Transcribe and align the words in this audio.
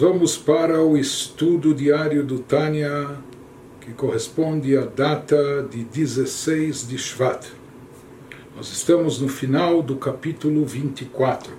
vamos 0.00 0.34
para 0.34 0.82
o 0.82 0.96
estudo 0.96 1.74
diário 1.74 2.24
do 2.24 2.38
Tânia, 2.38 3.18
que 3.82 3.92
corresponde 3.92 4.74
à 4.74 4.86
data 4.86 5.62
de 5.70 5.84
16 5.84 6.88
de 6.88 6.96
Shvat. 6.96 7.48
Nós 8.56 8.72
estamos 8.72 9.20
no 9.20 9.28
final 9.28 9.82
do 9.82 9.96
capítulo 9.96 10.64
24. 10.64 11.52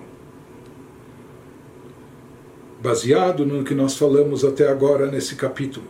Baseado 2.82 3.46
no 3.46 3.62
que 3.62 3.76
nós 3.76 3.96
falamos 3.96 4.44
até 4.44 4.68
agora 4.68 5.08
nesse 5.08 5.36
capítulo. 5.36 5.86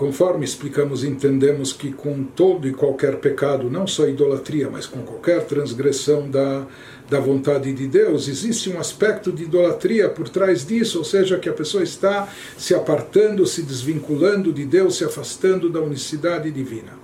Conforme 0.00 0.46
explicamos, 0.46 1.04
entendemos 1.04 1.74
que 1.74 1.92
com 1.92 2.24
todo 2.24 2.66
e 2.66 2.72
qualquer 2.72 3.16
pecado, 3.16 3.68
não 3.68 3.86
só 3.86 4.08
idolatria, 4.08 4.70
mas 4.70 4.86
com 4.86 5.02
qualquer 5.02 5.44
transgressão 5.44 6.30
da, 6.30 6.66
da 7.10 7.20
vontade 7.20 7.70
de 7.74 7.86
Deus, 7.86 8.26
existe 8.26 8.70
um 8.70 8.80
aspecto 8.80 9.30
de 9.30 9.42
idolatria 9.42 10.08
por 10.08 10.26
trás 10.30 10.64
disso, 10.64 10.96
ou 10.96 11.04
seja, 11.04 11.38
que 11.38 11.50
a 11.50 11.52
pessoa 11.52 11.82
está 11.82 12.26
se 12.56 12.74
apartando, 12.74 13.44
se 13.46 13.60
desvinculando 13.60 14.54
de 14.54 14.64
Deus, 14.64 14.96
se 14.96 15.04
afastando 15.04 15.68
da 15.68 15.82
unicidade 15.82 16.50
divina. 16.50 16.94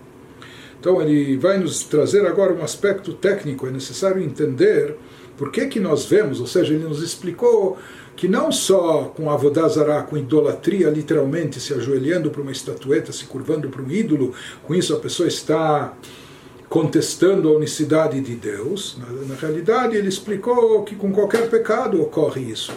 Então 0.81 1.03
ele 1.03 1.37
vai 1.37 1.59
nos 1.59 1.85
trazer 1.85 2.25
agora 2.25 2.55
um 2.55 2.65
aspecto 2.65 3.13
técnico, 3.13 3.67
é 3.67 3.71
necessário 3.71 4.23
entender 4.23 4.97
por 5.37 5.53
que, 5.53 5.67
que 5.67 5.79
nós 5.79 6.07
vemos, 6.07 6.41
ou 6.41 6.47
seja, 6.47 6.73
ele 6.73 6.85
nos 6.85 7.03
explicou 7.03 7.77
que 8.17 8.27
não 8.27 8.51
só 8.51 9.13
com 9.15 9.31
avodazará, 9.31 10.03
com 10.03 10.17
idolatria, 10.17 10.89
literalmente 10.89 11.61
se 11.61 11.75
ajoelhando 11.75 12.31
para 12.31 12.41
uma 12.41 12.51
estatueta, 12.51 13.13
se 13.13 13.27
curvando 13.27 13.69
para 13.69 13.83
um 13.83 13.91
ídolo, 13.91 14.33
com 14.63 14.75
isso 14.75 14.95
a 14.95 14.99
pessoa 14.99 15.29
está 15.29 15.93
contestando 16.69 17.49
a 17.49 17.53
unicidade 17.53 18.19
de 18.21 18.35
Deus. 18.35 18.97
Na, 18.99 19.35
na 19.35 19.35
realidade, 19.35 19.97
ele 19.97 20.09
explicou 20.09 20.83
que 20.83 20.97
com 20.97 21.13
qualquer 21.13 21.49
pecado 21.51 22.01
ocorre 22.01 22.41
isso. 22.41 22.73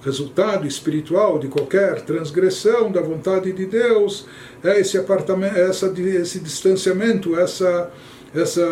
O 0.00 0.04
resultado 0.04 0.66
espiritual 0.66 1.38
de 1.38 1.46
qualquer 1.46 2.00
transgressão 2.02 2.90
da 2.90 3.00
vontade 3.00 3.52
de 3.52 3.66
Deus 3.66 4.26
é 4.64 4.80
esse, 4.80 4.98
apartamento, 4.98 5.56
essa, 5.56 5.92
esse 5.98 6.40
distanciamento, 6.40 7.38
essa, 7.38 7.90
essa, 8.34 8.66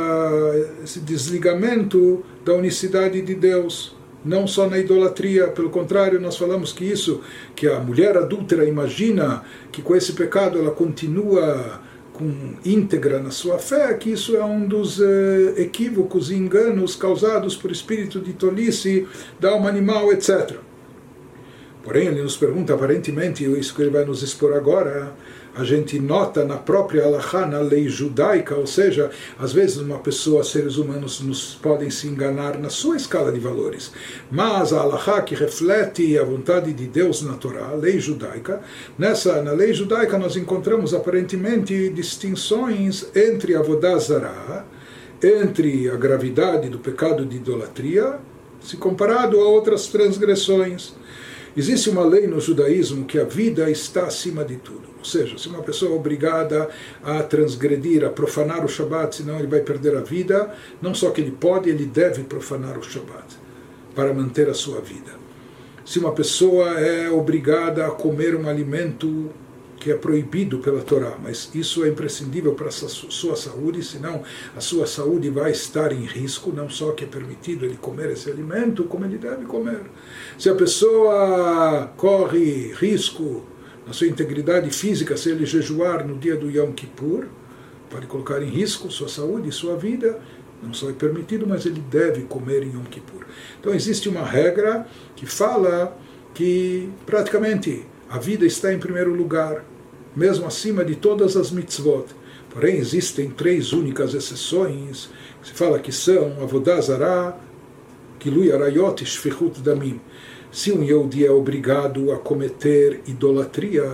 esse 0.83 1.01
desligamento 1.01 2.25
da 2.45 2.55
unicidade 2.55 3.21
de 3.23 3.35
Deus 3.35 3.98
não 4.29 4.47
só 4.47 4.69
na 4.69 4.79
idolatria, 4.79 5.49
pelo 5.49 5.71
contrário, 5.71 6.21
nós 6.21 6.37
falamos 6.37 6.71
que 6.71 6.85
isso, 6.85 7.23
que 7.57 7.67
a 7.67 7.81
mulher 7.81 8.17
adúltera 8.17 8.67
imagina 8.67 9.43
que 9.73 9.81
com 9.81 9.97
esse 9.97 10.13
pecado 10.13 10.59
ela 10.59 10.71
continua 10.71 11.81
com 12.13 12.31
íntegra 12.65 13.21
na 13.21 13.31
sua 13.31 13.59
fé, 13.59 13.95
que 13.95 14.11
isso 14.11 14.37
é 14.37 14.45
um 14.45 14.67
dos 14.67 15.01
eh, 15.01 15.55
equívocos 15.57 16.31
e 16.31 16.35
enganos 16.35 16.95
causados 16.95 17.57
por 17.57 17.71
espírito 17.71 18.21
de 18.21 18.33
tolice 18.35 19.07
da 19.41 19.51
alma 19.51 19.69
animal, 19.69 20.13
etc. 20.13 20.57
Porém, 21.83 22.09
ele 22.09 22.21
nos 22.21 22.37
pergunta, 22.37 22.75
aparentemente, 22.75 23.45
isso 23.45 23.75
que 23.75 23.81
ele 23.81 23.91
vai 23.91 24.05
nos 24.05 24.23
expor 24.23 24.53
agora, 24.53 25.15
a 25.59 25.65
gente 25.65 25.99
nota 25.99 26.45
na 26.45 26.57
própria 26.57 27.05
Allahá, 27.05 27.45
na 27.45 27.59
lei 27.59 27.89
judaica, 27.89 28.55
ou 28.55 28.65
seja, 28.65 29.11
às 29.37 29.53
vezes 29.53 29.77
uma 29.79 29.99
pessoa, 29.99 30.45
seres 30.45 30.77
humanos, 30.77 31.21
nos 31.21 31.57
podem 31.57 31.91
se 31.91 32.07
enganar 32.07 32.57
na 32.57 32.71
sua 32.71 32.97
escala 32.97 33.33
de 33.33 33.41
valores, 33.41 33.91
mas 34.31 34.73
a 34.73 34.81
Allahá 34.81 35.21
que 35.21 35.35
reflete 35.35 36.17
a 36.17 36.23
vontade 36.23 36.73
de 36.73 36.87
Deus 36.87 37.23
na 37.23 37.35
Torá, 37.35 37.71
a 37.71 37.75
lei 37.75 37.99
judaica, 37.99 38.61
nessa, 38.97 39.43
na 39.43 39.51
lei 39.51 39.75
judaica 39.75 40.17
nós 40.17 40.37
encontramos 40.37 40.95
aparentemente 40.95 41.91
distinções 41.91 43.09
entre 43.13 43.57
a 43.57 43.61
Vodazara, 43.61 44.65
entre 45.21 45.91
a 45.91 45.97
gravidade 45.97 46.69
do 46.69 46.79
pecado 46.79 47.27
de 47.27 47.35
idolatria, 47.35 48.21
se 48.61 48.77
comparado 48.77 49.41
a 49.41 49.49
outras 49.49 49.89
transgressões. 49.89 50.95
Existe 51.57 51.91
uma 51.91 52.05
lei 52.05 52.27
no 52.27 52.41
judaísmo 52.41 53.05
que 53.05 53.19
a 53.19 53.25
vida 53.25 53.71
está 53.71 54.05
acima 54.05 54.45
de 54.45 54.57
tudo. 54.57 54.89
Ou 54.99 55.05
seja, 55.05 55.39
se 55.39 55.49
uma 55.49 55.63
pessoa 55.63 55.93
é 55.93 55.95
obrigada 55.95 56.69
a 57.03 57.23
transgredir, 57.23 58.05
a 58.05 58.11
profanar 58.11 58.65
o 58.65 58.69
Shabat, 58.69 59.17
senão 59.17 59.39
ele 59.39 59.47
vai 59.47 59.61
perder 59.61 59.97
a 59.97 60.01
vida, 60.01 60.53
não 60.83 60.95
só 60.95 61.11
que 61.11 61.21
ele 61.21 61.31
pode, 61.31 61.71
ele 61.71 61.87
deve 61.87 62.25
profanar 62.25 62.79
o 62.79 62.83
Shabat 62.83 63.37
para 63.95 64.13
manter 64.13 64.49
a 64.49 64.55
sua 64.55 64.81
vida. 64.81 65.13
Se 65.85 65.99
uma 65.99 66.13
pessoa 66.13 66.79
é 66.79 67.11
obrigada 67.11 67.87
a 67.87 67.91
comer 67.91 68.37
um 68.37 68.49
alimento 68.49 69.31
que 69.79 69.91
é 69.91 69.95
proibido 69.95 70.59
pela 70.59 70.83
Torá, 70.83 71.17
mas 71.23 71.51
isso 71.55 71.85
é 71.85 71.89
imprescindível 71.89 72.55
para 72.55 72.69
a 72.69 72.71
sua 72.71 73.37
saúde, 73.37 73.83
senão 73.83 74.23
a 74.57 74.61
sua 74.61 74.87
saúde 74.87 75.31
vai 75.31 75.53
estar 75.53 75.93
em 75.93 76.05
risco, 76.05 76.53
não 76.53 76.69
só 76.69 76.93
que 76.93 77.05
é 77.05 77.07
permitido 77.07 77.65
ele 77.65 77.77
comer 77.77 78.11
esse 78.11 78.31
alimento, 78.31 78.85
como 78.85 79.05
ele 79.05 79.19
deve 79.19 79.45
comer. 79.45 79.83
Se 80.39 80.49
a 80.49 80.55
pessoa 80.55 81.93
corre 81.97 82.73
risco 82.75 83.45
na 83.87 83.93
sua 83.93 84.07
integridade 84.07 84.71
física 84.71 85.17
se 85.17 85.31
ele 85.31 85.47
jejuar 85.47 86.07
no 86.07 86.19
dia 86.19 86.37
do 86.37 86.51
Yom 86.51 86.73
Kippur, 86.73 87.27
pode 87.89 88.07
colocar 88.07 88.43
em 88.43 88.51
risco 88.51 88.91
sua 88.91 89.09
saúde 89.09 89.49
e 89.49 89.53
sua 89.53 89.77
vida, 89.77 90.21
não 90.63 90.75
só 90.75 90.91
é 90.91 90.93
permitido, 90.93 91.47
mas 91.47 91.65
ele 91.65 91.81
deve 91.81 92.23
comer 92.23 92.65
em 92.65 92.73
Yom 92.73 92.85
Kippur. 92.85 93.25
Então 93.61 93.73
existe 93.73 94.09
uma 94.09 94.25
regra 94.25 94.87
que 95.15 95.25
fala 95.25 95.97
que 96.35 96.91
praticamente 97.07 97.87
a 98.11 98.19
vida 98.19 98.47
está 98.47 98.73
em 98.73 98.79
primeiro 98.79 99.15
lugar, 99.15 99.65
mesmo 100.17 100.47
acima 100.47 100.85
de 100.85 100.97
todas 100.97 101.37
as 101.37 101.51
mitzvot. 101.51 102.07
Porém, 102.51 102.77
existem 102.77 103.31
três 103.31 103.73
únicas 103.73 104.15
exceções, 104.15 105.11
que 105.43 105.49
se 105.49 105.55
fala 105.55 105.79
que 105.79 105.93
são 105.93 106.43
Avodazara, 106.43 107.37
Kilui 108.19 108.51
Arayot 108.51 109.03
e 109.03 109.07
Shfichut 109.07 109.61
Damim 109.61 110.01
se 110.51 110.73
um 110.73 110.83
Yehudi 110.83 111.27
é 111.27 111.31
obrigado 111.31 112.11
a 112.11 112.19
cometer 112.19 113.03
idolatria, 113.07 113.85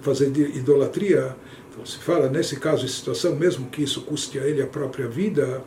fazer 0.00 0.26
idolatria, 0.56 1.36
então 1.70 1.86
se 1.86 1.98
fala 1.98 2.28
nesse 2.28 2.56
caso 2.56 2.84
de 2.84 2.90
situação, 2.90 3.36
mesmo 3.36 3.66
que 3.66 3.82
isso 3.82 4.02
custe 4.02 4.38
a 4.38 4.46
ele 4.46 4.60
a 4.60 4.66
própria 4.66 5.06
vida, 5.06 5.62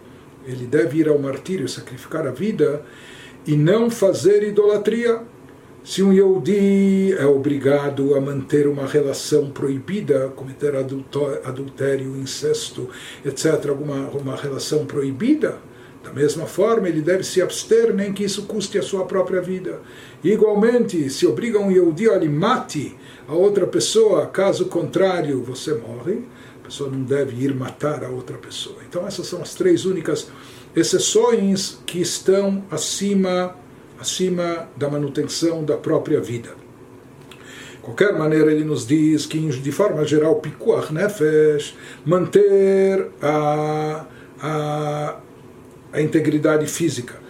ele 0.46 0.66
deve 0.66 1.00
ir 1.00 1.08
ao 1.08 1.18
martírio, 1.18 1.68
sacrificar 1.70 2.28
a 2.28 2.32
vida 2.32 2.84
e 3.48 3.56
não 3.56 3.90
fazer 3.90 4.44
idolatria. 4.44 5.22
Se 5.84 6.02
um 6.02 6.14
Yehudi 6.14 7.14
é 7.14 7.26
obrigado 7.26 8.16
a 8.16 8.22
manter 8.22 8.68
uma 8.68 8.88
relação 8.88 9.52
proibida, 9.52 10.30
cometer 10.30 10.76
adultério, 10.76 12.16
incesto, 12.16 12.90
etc., 13.26 13.68
alguma 13.68 14.08
uma 14.10 14.36
relação 14.38 14.86
proibida, 14.86 15.60
da 16.02 16.12
mesma 16.12 16.46
forma, 16.46 16.88
ele 16.88 17.02
deve 17.02 17.24
se 17.24 17.42
abster, 17.42 17.94
nem 17.94 18.14
que 18.14 18.24
isso 18.24 18.44
custe 18.44 18.78
a 18.78 18.82
sua 18.82 19.06
própria 19.06 19.42
vida. 19.42 19.82
Igualmente, 20.24 21.10
se 21.10 21.26
obriga 21.26 21.60
um 21.60 21.72
Yehudi 21.72 22.10
a 22.10 22.20
mate 22.30 22.96
a 23.28 23.34
outra 23.34 23.68
pessoa, 23.68 24.26
caso 24.28 24.66
contrário, 24.66 25.42
você 25.44 25.74
morre. 25.74 26.24
A 26.62 26.66
pessoa 26.66 26.90
não 26.90 27.04
deve 27.04 27.44
ir 27.44 27.54
matar 27.54 28.06
a 28.06 28.10
outra 28.10 28.38
pessoa. 28.38 28.78
Então, 28.88 29.06
essas 29.06 29.28
são 29.28 29.42
as 29.42 29.54
três 29.54 29.86
únicas 29.86 30.30
exceções 30.74 31.80
que 31.86 32.02
estão 32.02 32.64
acima, 32.72 33.56
acima 34.00 34.70
da 34.76 34.90
manutenção 34.90 35.64
da 35.64 35.78
própria 35.78 36.20
vida. 36.20 36.50
De 37.72 37.78
qualquer 37.82 38.18
maneira, 38.18 38.52
ele 38.52 38.64
nos 38.64 38.88
diz 38.88 39.26
que, 39.26 39.38
de 39.40 39.72
forma 39.72 40.06
geral, 40.06 40.38
pikuach 40.38 40.94
nefesh, 40.94 41.76
manter 42.06 43.10
a, 43.22 44.06
a 44.42 45.18
a 45.94 46.02
integridade 46.02 46.66
física. 46.66 47.22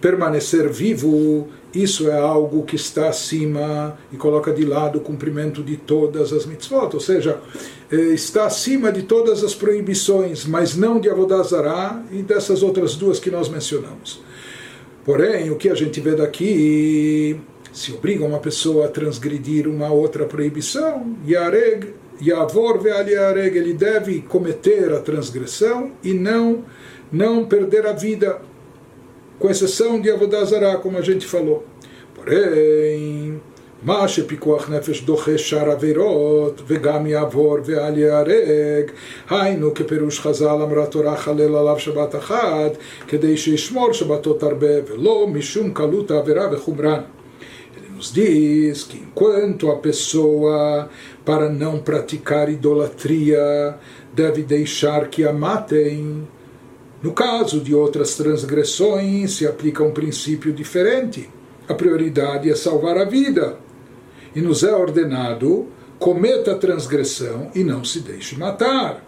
Permanecer 0.00 0.68
vivo, 0.68 1.48
isso 1.72 2.10
é 2.10 2.18
algo 2.18 2.64
que 2.64 2.76
está 2.76 3.08
acima 3.08 3.96
e 4.12 4.16
coloca 4.16 4.52
de 4.52 4.64
lado 4.64 4.98
o 4.98 5.00
cumprimento 5.00 5.62
de 5.62 5.76
todas 5.76 6.32
as 6.32 6.44
mitzvot, 6.44 6.90
ou 6.92 7.00
seja, 7.00 7.38
eh, 7.90 7.96
está 8.12 8.46
acima 8.46 8.92
de 8.92 9.04
todas 9.04 9.42
as 9.42 9.54
proibições, 9.54 10.44
mas 10.44 10.76
não 10.76 11.00
de 11.00 11.08
Avodazará 11.08 12.02
e 12.10 12.22
dessas 12.22 12.62
outras 12.62 12.96
duas 12.96 13.18
que 13.20 13.30
nós 13.30 13.48
mencionamos. 13.48 14.20
Porém, 15.06 15.50
o 15.50 15.56
que 15.56 15.68
a 15.68 15.74
gente 15.76 16.00
vê 16.00 16.16
daqui, 16.16 17.38
se 17.72 17.92
obriga 17.92 18.24
uma 18.24 18.40
pessoa 18.40 18.86
a 18.86 18.88
transgredir 18.88 19.68
uma 19.68 19.88
outra 19.88 20.24
proibição, 20.24 21.16
Yareg, 21.24 21.94
Yavor 22.20 22.80
Ve'al 22.80 23.06
ele 23.38 23.72
deve 23.72 24.22
cometer 24.22 24.92
a 24.92 24.98
transgressão 24.98 25.92
e 26.02 26.12
não 26.12 26.64
não 27.12 27.46
perder 27.46 27.86
a 27.86 27.92
vida, 27.92 28.42
com 29.38 29.48
exceção 29.48 30.00
de 30.00 30.10
Avodazará, 30.10 30.76
como 30.78 30.98
a 30.98 31.02
gente 31.02 31.24
falou. 31.24 31.64
Porém, 32.12 33.40
מה 33.83 34.07
שפיקוח 34.07 34.69
נפש 34.69 35.01
דוחה 35.01 35.37
שאר 35.37 35.71
עבירות 35.71 36.61
וגם 36.67 37.07
יעבור 37.07 37.57
ואל 37.65 37.97
ייהרג 37.97 38.91
היינו 39.29 39.73
כפירוש 39.73 40.19
חז"ל 40.19 40.61
אמרה 40.61 40.85
תורה 40.85 41.17
חלל 41.17 41.55
עליו 41.55 41.79
שבת 41.79 42.15
אחת 42.15 42.71
כדי 43.07 43.37
שישמור 43.37 43.93
שבתות 43.93 44.43
הרבה 44.43 44.67
ולא 44.87 45.27
משום 45.27 45.73
קלות 45.73 46.11
העבירה 46.11 46.47
וחומרן. 46.51 47.01
Ele 47.77 47.89
nos 47.97 48.11
diz 48.13 48.83
que 48.89 48.97
enquanto 49.05 49.71
a 49.71 49.77
pessoa 49.77 50.89
para 51.23 51.47
não 51.49 51.79
praticar 51.79 52.49
idolatria 52.49 53.75
deve 54.13 54.41
deixar 54.43 55.07
que 55.07 55.23
a 55.23 55.33
matem 55.33 56.27
no 57.01 57.13
caso 57.13 57.59
de 57.59 57.73
outras 57.73 58.15
transgressões, 58.15 59.31
se 59.31 59.47
aplica 59.47 59.83
um 59.83 59.91
princípio 59.91 60.53
diferente. 60.53 61.27
A 61.67 61.73
prioridade 61.73 62.47
é 62.47 62.55
salvar 62.55 62.95
a 62.95 63.05
vida. 63.05 63.57
e 64.36 64.42
nos 64.42 64.62
é 64.62 64.76
ordenado 64.76 65.66
cometa 65.98 66.54
transgressão 66.56 67.50
e 67.54 67.64
não 67.64 67.82
se 67.82 68.00
deixe 68.00 68.36
matar. 68.36 69.02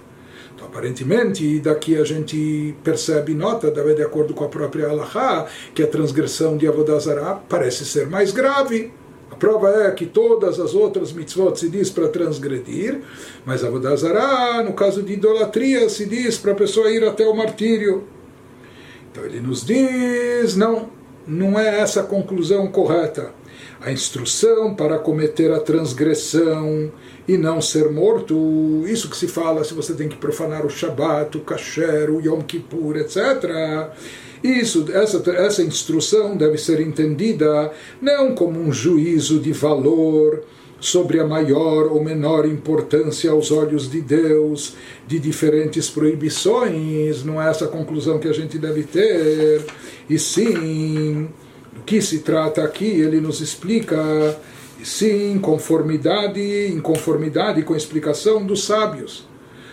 Então, 0.54 0.66
aparentemente, 0.66 1.60
daqui 1.60 1.96
a 1.96 2.02
gente 2.02 2.74
percebe, 2.82 3.34
nota, 3.34 3.70
de 3.70 4.02
acordo 4.02 4.32
com 4.32 4.44
a 4.44 4.48
própria 4.48 4.88
Allahá, 4.88 5.46
que 5.74 5.82
a 5.82 5.86
transgressão 5.86 6.56
de 6.56 6.66
Avodazará 6.66 7.34
parece 7.46 7.84
ser 7.84 8.08
mais 8.08 8.32
grave. 8.32 8.90
A 9.30 9.36
prova 9.36 9.68
é 9.68 9.90
que 9.90 10.06
todas 10.06 10.58
as 10.58 10.74
outras 10.74 11.12
mitzvot 11.12 11.54
se 11.56 11.68
diz 11.68 11.90
para 11.90 12.08
transgredir, 12.08 13.02
mas 13.44 13.62
Avodazará, 13.62 14.62
no 14.64 14.72
caso 14.72 15.02
de 15.02 15.12
idolatria, 15.12 15.90
se 15.90 16.06
diz 16.06 16.38
para 16.38 16.52
a 16.52 16.56
pessoa 16.56 16.90
ir 16.90 17.04
até 17.04 17.26
o 17.28 17.36
martírio. 17.36 18.04
Então 19.12 19.26
ele 19.26 19.40
nos 19.40 19.62
diz, 19.62 20.56
não, 20.56 20.88
não 21.26 21.60
é 21.60 21.80
essa 21.80 22.00
a 22.00 22.04
conclusão 22.04 22.66
correta 22.68 23.36
a 23.80 23.92
instrução 23.92 24.74
para 24.74 24.98
cometer 24.98 25.52
a 25.52 25.60
transgressão 25.60 26.90
e 27.26 27.36
não 27.36 27.60
ser 27.60 27.90
morto. 27.90 28.84
Isso 28.86 29.08
que 29.08 29.16
se 29.16 29.28
fala 29.28 29.64
se 29.64 29.74
você 29.74 29.94
tem 29.94 30.08
que 30.08 30.16
profanar 30.16 30.66
o 30.66 30.70
Shabat, 30.70 31.36
o 31.36 31.40
Kasher, 31.40 32.10
o 32.10 32.20
Yom 32.20 32.40
Kippur, 32.40 32.96
etc. 32.96 33.90
Isso, 34.42 34.86
essa, 34.92 35.22
essa 35.30 35.62
instrução 35.62 36.36
deve 36.36 36.58
ser 36.58 36.80
entendida 36.80 37.70
não 38.00 38.34
como 38.34 38.60
um 38.60 38.72
juízo 38.72 39.38
de 39.38 39.52
valor 39.52 40.42
sobre 40.80 41.18
a 41.18 41.26
maior 41.26 41.86
ou 41.92 42.02
menor 42.02 42.46
importância 42.46 43.30
aos 43.30 43.50
olhos 43.50 43.90
de 43.90 44.00
Deus 44.00 44.74
de 45.06 45.18
diferentes 45.18 45.90
proibições, 45.90 47.24
não 47.24 47.42
é 47.42 47.50
essa 47.50 47.64
a 47.64 47.68
conclusão 47.68 48.18
que 48.18 48.28
a 48.28 48.32
gente 48.32 48.58
deve 48.58 48.84
ter, 48.84 49.64
e 50.08 50.18
sim 50.18 51.28
que 51.84 52.00
se 52.00 52.20
trata 52.20 52.62
aqui, 52.62 52.86
ele 52.86 53.20
nos 53.20 53.40
explica, 53.40 53.96
sim, 54.82 55.38
conformidade, 55.38 56.40
em 56.40 56.80
conformidade 56.80 57.62
com 57.62 57.74
a 57.74 57.76
explicação 57.76 58.44
dos 58.44 58.64
sábios. 58.64 59.26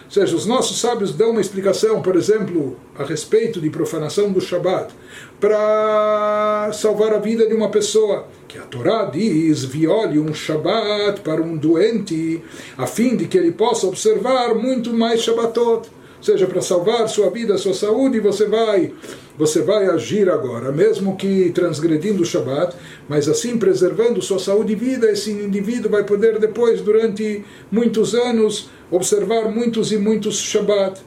Ou 0.06 0.12
seja, 0.12 0.36
os 0.36 0.46
nossos 0.46 0.80
sábios 0.80 1.14
dão 1.14 1.32
uma 1.32 1.42
explicação, 1.42 2.02
por 2.02 2.16
exemplo, 2.16 2.78
a 2.98 3.04
respeito 3.04 3.60
de 3.60 3.72
profanação 3.72 4.32
do 4.32 4.40
Shabat, 4.40 4.94
para 5.40 6.70
salvar 6.74 7.14
a 7.14 7.20
vida 7.20 7.48
de 7.48 7.56
uma 7.56 7.70
pessoa. 7.70 8.28
Que 8.48 8.60
a 8.60 8.62
Torá 8.62 9.06
diz: 9.06 9.66
viole 9.66 10.20
um 10.20 10.34
Shabat 10.34 11.22
para 11.22 11.42
um 11.42 11.58
doente, 11.58 12.42
a 12.78 12.86
fim 12.86 13.16
de 13.16 13.26
que 13.26 13.38
ele 13.38 13.52
possa 13.52 13.88
observar 13.88 14.54
muito 14.54 14.94
mais 14.94 15.22
Shabbatot 15.22 15.90
seja 16.22 16.48
para 16.48 16.62
salvar 16.62 17.08
sua 17.08 17.30
vida, 17.30 17.58
sua 17.58 17.74
saúde, 17.74 18.20
você 18.20 18.46
vai, 18.46 18.94
você 19.38 19.62
vai 19.62 19.88
agir 19.88 20.30
agora, 20.30 20.72
mesmo 20.72 21.16
que 21.16 21.52
transgredindo 21.52 22.24
o 22.24 22.26
Shabat, 22.26 22.76
mas 23.08 23.28
assim 23.28 23.58
preservando 23.58 24.22
sua 24.22 24.40
saúde 24.40 24.74
e 24.74 24.76
vida, 24.76 25.12
esse 25.12 25.32
indivíduo 25.32 25.92
vai 25.92 26.04
poder 26.04 26.40
depois, 26.40 26.82
durante 26.82 27.44
muitos 27.72 28.16
anos, 28.16 28.70
observar 28.90 29.52
muitos 29.52 29.92
e 29.92 29.98
muitos 29.98 30.38
Shabat. 30.38 31.02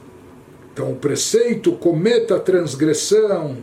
Então, 0.73 0.91
o 0.91 0.95
preceito 0.95 1.73
cometa 1.73 2.37
a 2.37 2.39
transgressão 2.39 3.57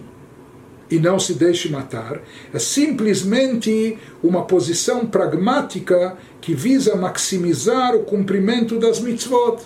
e 0.90 0.98
não 0.98 1.18
se 1.18 1.34
deixe 1.34 1.68
matar 1.68 2.20
é 2.52 2.58
simplesmente 2.58 3.98
uma 4.22 4.44
posição 4.44 5.06
pragmática 5.06 6.16
que 6.40 6.54
visa 6.54 6.94
maximizar 6.94 7.94
o 7.94 8.04
cumprimento 8.04 8.78
das 8.78 9.00
mitzvot. 9.00 9.62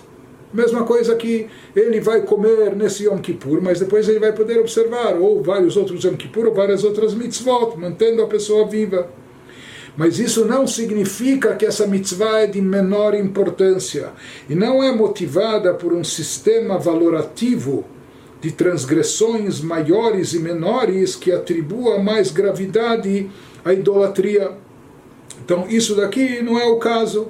Mesma 0.53 0.83
coisa 0.83 1.15
que 1.15 1.47
ele 1.75 2.01
vai 2.01 2.21
comer 2.23 2.75
nesse 2.75 3.05
Yom 3.05 3.19
Kippur, 3.19 3.61
mas 3.61 3.79
depois 3.79 4.09
ele 4.09 4.19
vai 4.19 4.33
poder 4.33 4.59
observar 4.59 5.15
ou 5.15 5.41
vários 5.41 5.77
outros 5.77 6.03
Yom 6.03 6.15
Kippur 6.15 6.47
ou 6.47 6.53
várias 6.53 6.83
outras 6.83 7.13
mitzvot, 7.13 7.77
mantendo 7.77 8.21
a 8.21 8.27
pessoa 8.27 8.67
viva. 8.67 9.09
Mas 9.95 10.19
isso 10.19 10.45
não 10.45 10.65
significa 10.65 11.55
que 11.55 11.65
essa 11.65 11.85
mitzvah 11.85 12.41
é 12.41 12.47
de 12.47 12.61
menor 12.61 13.13
importância 13.13 14.11
e 14.49 14.55
não 14.55 14.81
é 14.81 14.91
motivada 14.91 15.73
por 15.73 15.93
um 15.93 16.03
sistema 16.03 16.77
valorativo 16.77 17.85
de 18.41 18.51
transgressões 18.51 19.61
maiores 19.61 20.33
e 20.33 20.39
menores 20.39 21.15
que 21.15 21.31
atribua 21.31 21.99
mais 21.99 22.31
gravidade 22.31 23.29
à 23.63 23.73
idolatria. 23.73 24.51
Então, 25.43 25.65
isso 25.69 25.95
daqui 25.95 26.41
não 26.41 26.57
é 26.59 26.65
o 26.65 26.77
caso. 26.77 27.27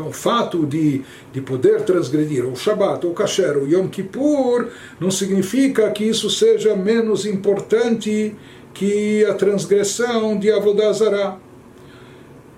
Então, 0.00 0.08
o 0.08 0.12
fato 0.14 0.64
de, 0.64 1.02
de 1.30 1.42
poder 1.42 1.82
transgredir 1.82 2.46
o 2.46 2.56
Shabat, 2.56 3.06
o 3.06 3.12
Kasher, 3.12 3.58
o 3.58 3.68
Yom 3.68 3.86
Kippur, 3.86 4.68
não 4.98 5.10
significa 5.10 5.90
que 5.90 6.04
isso 6.04 6.30
seja 6.30 6.74
menos 6.74 7.26
importante 7.26 8.34
que 8.72 9.22
a 9.26 9.34
transgressão 9.34 10.38
de 10.38 10.50
Avodazará. 10.50 11.36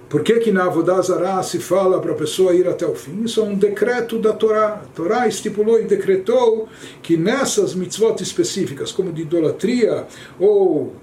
Por 0.09 0.23
que, 0.23 0.39
que 0.39 0.53
na 0.53 0.67
Avodazará 0.67 1.43
se 1.43 1.59
fala 1.59 2.01
para 2.01 2.13
a 2.13 2.15
pessoa 2.15 2.55
ir 2.55 2.69
até 2.69 2.87
o 2.87 2.95
fim? 2.95 3.25
Isso 3.25 3.41
é 3.41 3.43
um 3.43 3.57
decreto 3.57 4.21
da 4.21 4.33
Torá. 4.33 4.75
A 4.85 4.95
Torá 4.95 5.27
estipulou 5.27 5.81
e 5.81 5.85
decretou 5.85 6.69
que 7.03 7.17
nessas 7.17 7.75
mitzvot 7.75 8.23
específicas, 8.23 8.93
como 8.93 9.13
de 9.13 9.23
idolatria 9.23 10.07
ou 10.39 10.95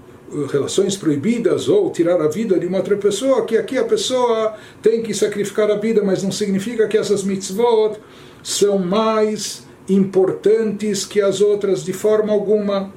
relações 0.51 0.95
proibidas 0.95 1.67
ou 1.67 1.91
tirar 1.91 2.21
a 2.21 2.27
vida 2.27 2.59
de 2.59 2.65
uma 2.65 2.77
outra 2.77 2.97
pessoa, 2.97 3.45
que 3.45 3.57
aqui 3.57 3.77
a 3.77 3.83
pessoa 3.83 4.55
tem 4.81 5.01
que 5.01 5.13
sacrificar 5.13 5.69
a 5.71 5.75
vida, 5.75 6.03
mas 6.03 6.23
não 6.23 6.31
significa 6.31 6.87
que 6.87 6.97
essas 6.97 7.23
mitzvot 7.23 7.97
são 8.43 8.77
mais 8.77 9.63
importantes 9.89 11.05
que 11.05 11.21
as 11.21 11.41
outras 11.41 11.83
de 11.83 11.93
forma 11.93 12.31
alguma. 12.31 12.93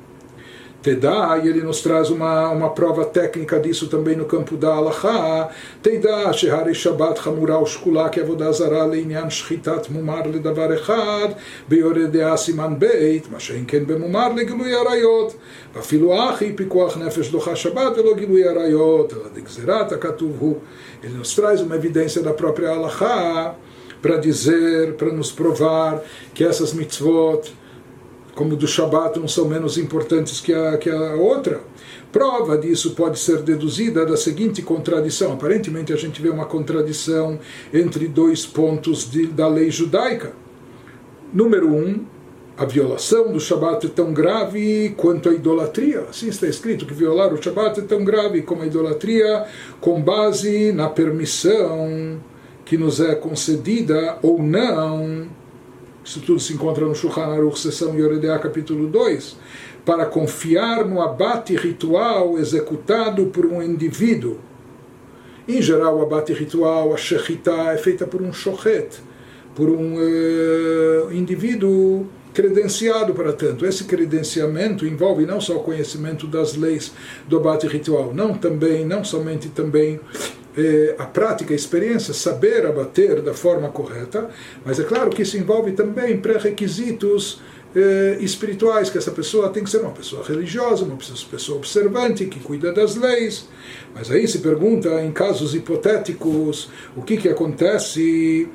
Tedá, 0.82 1.38
e 1.44 1.50
ele 1.50 1.62
nos 1.62 1.82
traz 1.82 2.10
uma, 2.10 2.50
uma 2.50 2.70
prova 2.70 3.04
técnica 3.04 3.60
disso 3.60 3.88
também 3.88 4.16
no 4.16 4.26
campo 4.26 4.56
da 4.56 4.74
Alaha. 4.74 5.50
Tedá, 5.82 6.32
Shehari 6.32 6.74
Shabbat 6.74 7.20
Hamura 7.28 7.60
Ushkula, 7.60 8.10
que 8.10 8.22
Avodazara 8.22 8.86
Leinyan 8.86 9.30
Shchitat 9.30 9.92
Mumar 9.92 10.26
Ledavar 10.28 10.72
Echad, 10.72 11.36
Beyoredea 11.68 12.38
Siman 12.38 12.76
Beit, 12.76 13.28
Mashen 13.30 13.66
Ken 13.66 13.86
Bemumar 13.86 14.34
Legilui 14.34 14.74
Arayot, 14.74 15.36
ואפילו 15.76 16.30
אחי 16.30 16.54
פיקוח 16.54 16.98
נפש 16.98 17.32
דוחה 17.32 17.56
שבת 17.56 17.98
ולא 17.98 18.14
גילוי 18.16 18.48
עריות, 18.48 19.14
אלא 19.14 19.22
דגזירת 19.34 19.92
הכתוב 19.92 20.38
הוא. 20.40 20.58
Ele 21.04 21.18
nos 21.22 21.36
traz 21.36 21.62
uma 21.62 21.76
evidência 21.76 22.22
da 22.22 22.34
própria 22.34 22.70
Alaha 22.70 23.56
para 24.02 24.18
dizer, 24.18 24.94
para 24.94 25.12
nos 25.12 25.32
provar 25.32 26.02
que 26.34 26.44
essas 26.44 26.74
mitzvot 26.74 27.52
como 28.35 28.57
do 28.57 28.67
Shabat, 28.67 29.19
não 29.19 29.29
são 29.29 29.47
menos 29.47 29.77
importantes 29.77 30.41
que 30.41 30.53
a, 30.53 30.77
que 30.79 30.91
a 30.91 31.15
outra. 31.15 31.61
Prova 32.11 32.57
disso 32.57 32.95
pode 32.95 33.19
ser 33.19 33.43
deduzida 33.43 34.05
da 34.05 34.17
seguinte 34.17 34.63
contradição. 34.63 35.33
Aparentemente, 35.33 35.93
a 35.93 35.97
gente 35.97 36.21
vê 36.21 36.29
uma 36.29 36.47
contradição 36.47 37.39
entre 37.73 38.09
dois 38.09 38.47
pontos 38.47 39.11
de, 39.11 39.27
da 39.27 39.49
lei 39.49 39.71
judaica. 39.71 40.33
Número 41.33 41.69
um, 41.69 42.05
a 42.57 42.65
violação 42.65 43.33
do 43.33 43.41
Shabat 43.41 43.87
é 43.87 43.89
tão 43.89 44.13
grave 44.13 44.95
quanto 44.97 45.29
a 45.29 45.33
idolatria. 45.33 46.01
Assim 46.09 46.29
está 46.29 46.47
escrito 46.47 46.85
que 46.87 46.93
violar 46.93 47.33
o 47.33 47.43
Shabat 47.43 47.81
é 47.81 47.83
tão 47.83 48.05
grave 48.05 48.43
como 48.43 48.63
a 48.63 48.67
idolatria, 48.67 49.47
com 49.81 50.01
base 50.01 50.73
na 50.73 50.89
permissão 50.89 52.21
que 52.65 52.77
nos 52.77 53.01
é 53.01 53.15
concedida 53.15 54.19
ou 54.23 54.43
não 54.43 55.29
isso 56.05 56.21
tudo 56.21 56.41
se 56.41 56.53
encontra 56.53 56.85
no 56.85 56.95
Shulchan 56.95 57.27
Aruch, 57.27 57.59
seção 57.59 57.97
Yoredea, 57.97 58.39
capítulo 58.39 58.89
2. 58.89 59.37
Para 59.85 60.07
confiar 60.07 60.85
no 60.85 61.01
abate 61.01 61.57
ritual 61.57 62.39
executado 62.39 63.27
por 63.27 63.47
um 63.47 63.63
indivíduo. 63.63 64.39
Em 65.47 65.61
geral, 65.61 65.99
o 65.99 66.03
abate 66.03 66.33
ritual, 66.33 66.93
a 66.93 66.97
shechita, 66.97 67.53
é 67.73 67.77
feita 67.77 68.07
por 68.07 68.23
um 68.23 68.33
shochet, 68.33 69.01
por 69.55 69.69
um 69.69 69.97
uh, 69.97 71.13
indivíduo 71.13 72.07
credenciado 72.33 73.13
para 73.13 73.33
tanto. 73.33 73.67
Esse 73.67 73.85
credenciamento 73.85 74.87
envolve 74.87 75.27
não 75.27 75.41
só 75.41 75.57
o 75.57 75.63
conhecimento 75.63 76.27
das 76.27 76.57
leis 76.57 76.93
do 77.29 77.37
abate 77.37 77.67
ritual, 77.67 78.13
não 78.15 78.35
também, 78.35 78.85
não 78.85 79.05
somente 79.05 79.49
também 79.49 80.01
eh, 80.57 80.95
a 80.99 81.07
prática, 81.07 81.53
a 81.53 81.57
experiência, 81.57 82.13
saber 82.13 82.67
abater 82.67 83.23
da 83.23 83.35
forma 83.35 83.69
correta, 83.69 84.29
mas 84.65 84.79
é 84.79 84.85
claro 84.85 85.11
que 85.11 85.23
isso 85.23 85.37
envolve 85.37 85.73
também 85.73 86.17
pré-requisitos 86.19 87.41
eh, 87.75 88.19
espirituais, 88.21 88.91
que 88.91 88.99
essa 88.99 89.11
pessoa 89.11 89.49
tem 89.49 89.65
que 89.65 89.71
ser 89.71 89.81
uma 89.81 89.93
pessoa 89.93 90.23
religiosa, 90.23 90.85
uma 90.85 90.97
pessoa 90.97 91.59
observante, 91.59 92.27
que 92.27 92.39
cuida 92.41 92.73
das 92.73 92.97
leis. 92.97 93.49
Mas 93.95 94.11
aí 94.11 94.29
se 94.29 94.39
pergunta, 94.41 95.03
em 95.03 95.11
casos 95.11 95.55
hipotéticos, 95.55 96.71
o 96.95 97.03
que, 97.03 97.17
que 97.17 97.29
acontece 97.29 98.49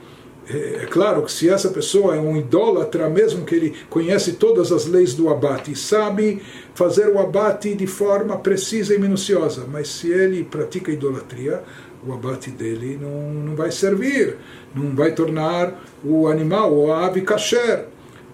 é, 0.50 0.84
é 0.84 0.86
claro 0.86 1.24
que 1.24 1.32
se 1.32 1.50
essa 1.50 1.70
pessoa 1.70 2.16
é 2.16 2.20
um 2.20 2.38
idólatra, 2.38 3.10
mesmo 3.10 3.46
que 3.46 3.56
ele 3.56 3.76
conhece 3.90 4.34
todas 4.34 4.72
as 4.72 4.86
leis 4.86 5.14
do 5.14 5.30
abate 5.30 5.72
e 5.72 5.76
sabe 5.76 6.42
fazer 6.74 7.10
o 7.10 7.20
abate 7.20 7.76
de 7.76 7.88
forma 7.88 8.38
precisa 8.38 8.96
e 8.96 9.00
minuciosa, 9.00 9.66
mas 9.70 9.90
se 9.90 10.10
ele 10.10 10.44
pratica 10.44 10.92
idolatria, 10.92 11.64
o 12.08 12.14
abate 12.14 12.50
dele 12.52 12.98
não, 13.02 13.34
não 13.34 13.56
vai 13.56 13.72
servir, 13.72 14.38
não 14.74 14.96
vai 14.96 15.12
tornar 15.14 15.84
o 16.04 16.28
animal, 16.28 16.74
ou 16.74 16.92
a 16.92 17.06
ave 17.06 17.22
kasher. 17.22 17.86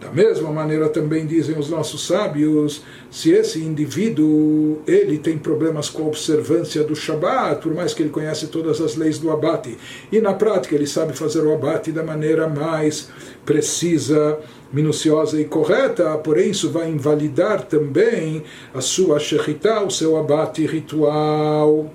Da 0.04 0.12
mesma 0.12 0.52
maneira 0.52 0.90
também 0.90 1.26
dizem 1.26 1.58
os 1.58 1.70
nossos 1.70 2.06
sábios, 2.06 2.84
se 3.10 3.32
esse 3.32 3.60
indivíduo 3.60 4.82
ele 4.86 5.18
tem 5.18 5.38
problemas 5.38 5.88
com 5.88 6.04
a 6.04 6.08
observância 6.08 6.84
do 6.84 6.94
Shabat, 6.94 7.62
por 7.62 7.74
mais 7.74 7.94
que 7.94 8.04
ele 8.04 8.10
conhece 8.10 8.48
todas 8.48 8.82
as 8.82 8.98
leis 8.98 9.18
do 9.18 9.32
abate, 9.32 9.78
e 10.12 10.20
na 10.20 10.34
prática 10.34 10.76
ele 10.76 10.88
sabe 10.88 11.14
fazer 11.14 11.40
o 11.40 11.54
abate 11.54 11.90
da 11.90 12.04
maneira 12.04 12.50
mais 12.50 13.10
precisa, 13.46 14.40
minuciosa 14.74 15.40
e 15.40 15.46
correta, 15.46 16.18
porém 16.18 16.50
isso 16.50 16.70
vai 16.70 16.90
invalidar 16.90 17.64
também 17.64 18.44
a 18.74 18.82
sua 18.82 19.20
shechitá, 19.20 19.82
o 19.84 19.90
seu 19.90 20.18
abate 20.18 20.66
ritual. 20.66 21.90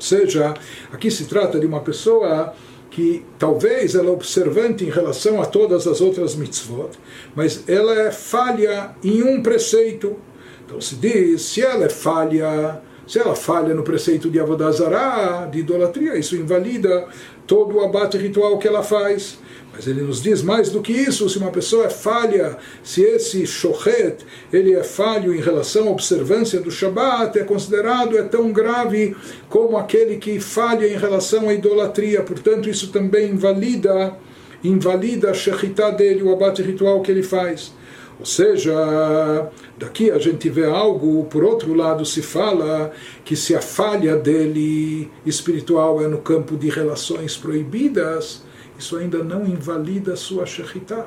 Ou 0.00 0.02
seja, 0.02 0.54
aqui 0.90 1.10
se 1.10 1.26
trata 1.26 1.60
de 1.60 1.66
uma 1.66 1.80
pessoa 1.80 2.54
que 2.90 3.22
talvez 3.38 3.94
ela 3.94 4.08
é 4.08 4.10
observante 4.10 4.82
em 4.82 4.88
relação 4.88 5.42
a 5.42 5.44
todas 5.44 5.86
as 5.86 6.00
outras 6.00 6.34
mitzvot, 6.34 6.88
mas 7.36 7.68
ela 7.68 7.92
é 7.92 8.10
falha 8.10 8.96
em 9.04 9.22
um 9.22 9.42
preceito. 9.42 10.16
Então 10.64 10.80
se 10.80 10.94
diz, 10.96 11.42
se 11.42 11.60
ela 11.60 11.84
é 11.84 11.90
falha, 11.90 12.80
se 13.10 13.18
ela 13.18 13.34
falha 13.34 13.74
no 13.74 13.82
preceito 13.82 14.30
de 14.30 14.38
Avodazará, 14.38 15.44
de 15.50 15.58
idolatria, 15.58 16.16
isso 16.16 16.36
invalida 16.36 17.08
todo 17.44 17.76
o 17.76 17.80
abate 17.80 18.16
ritual 18.16 18.56
que 18.56 18.68
ela 18.68 18.84
faz. 18.84 19.36
Mas 19.72 19.88
ele 19.88 20.02
nos 20.02 20.22
diz 20.22 20.42
mais 20.42 20.70
do 20.70 20.80
que 20.80 20.92
isso, 20.92 21.28
se 21.28 21.36
uma 21.36 21.50
pessoa 21.50 21.86
é 21.86 21.90
falha, 21.90 22.56
se 22.84 23.02
esse 23.02 23.44
shochet, 23.44 24.18
ele 24.52 24.74
é 24.74 24.84
falho 24.84 25.34
em 25.34 25.40
relação 25.40 25.88
à 25.88 25.90
observância 25.90 26.60
do 26.60 26.70
Shabat, 26.70 27.36
é 27.36 27.42
considerado 27.42 28.16
é 28.16 28.22
tão 28.22 28.52
grave 28.52 29.16
como 29.48 29.76
aquele 29.76 30.18
que 30.18 30.38
falha 30.38 30.86
em 30.86 30.96
relação 30.96 31.48
à 31.48 31.52
idolatria. 31.52 32.22
Portanto, 32.22 32.70
isso 32.70 32.92
também 32.92 33.30
invalida, 33.30 34.16
invalida 34.62 35.32
a 35.32 35.34
shechitá 35.34 35.90
dele, 35.90 36.22
o 36.22 36.32
abate 36.32 36.62
ritual 36.62 37.02
que 37.02 37.10
ele 37.10 37.24
faz. 37.24 37.72
Ou 38.20 38.26
seja, 38.26 39.50
daqui 39.78 40.10
a 40.10 40.18
gente 40.18 40.50
vê 40.50 40.66
algo, 40.66 41.24
por 41.24 41.42
outro 41.42 41.72
lado 41.72 42.04
se 42.04 42.20
fala 42.20 42.92
que 43.24 43.34
se 43.34 43.56
a 43.56 43.62
falha 43.62 44.14
dele 44.14 45.10
espiritual 45.24 46.02
é 46.02 46.06
no 46.06 46.18
campo 46.18 46.54
de 46.54 46.68
relações 46.68 47.34
proibidas, 47.38 48.42
isso 48.78 48.98
ainda 48.98 49.24
não 49.24 49.46
invalida 49.46 50.12
a 50.12 50.16
sua 50.16 50.44
shechitá. 50.44 51.06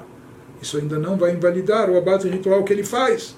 Isso 0.59 0.77
ainda 0.77 0.97
não 0.97 1.15
vai 1.15 1.33
invalidar 1.33 1.87
o 1.89 1.97
abate 1.97 2.27
ritual 2.27 2.63
que 2.63 2.73
ele 2.73 2.83
faz. 2.83 3.35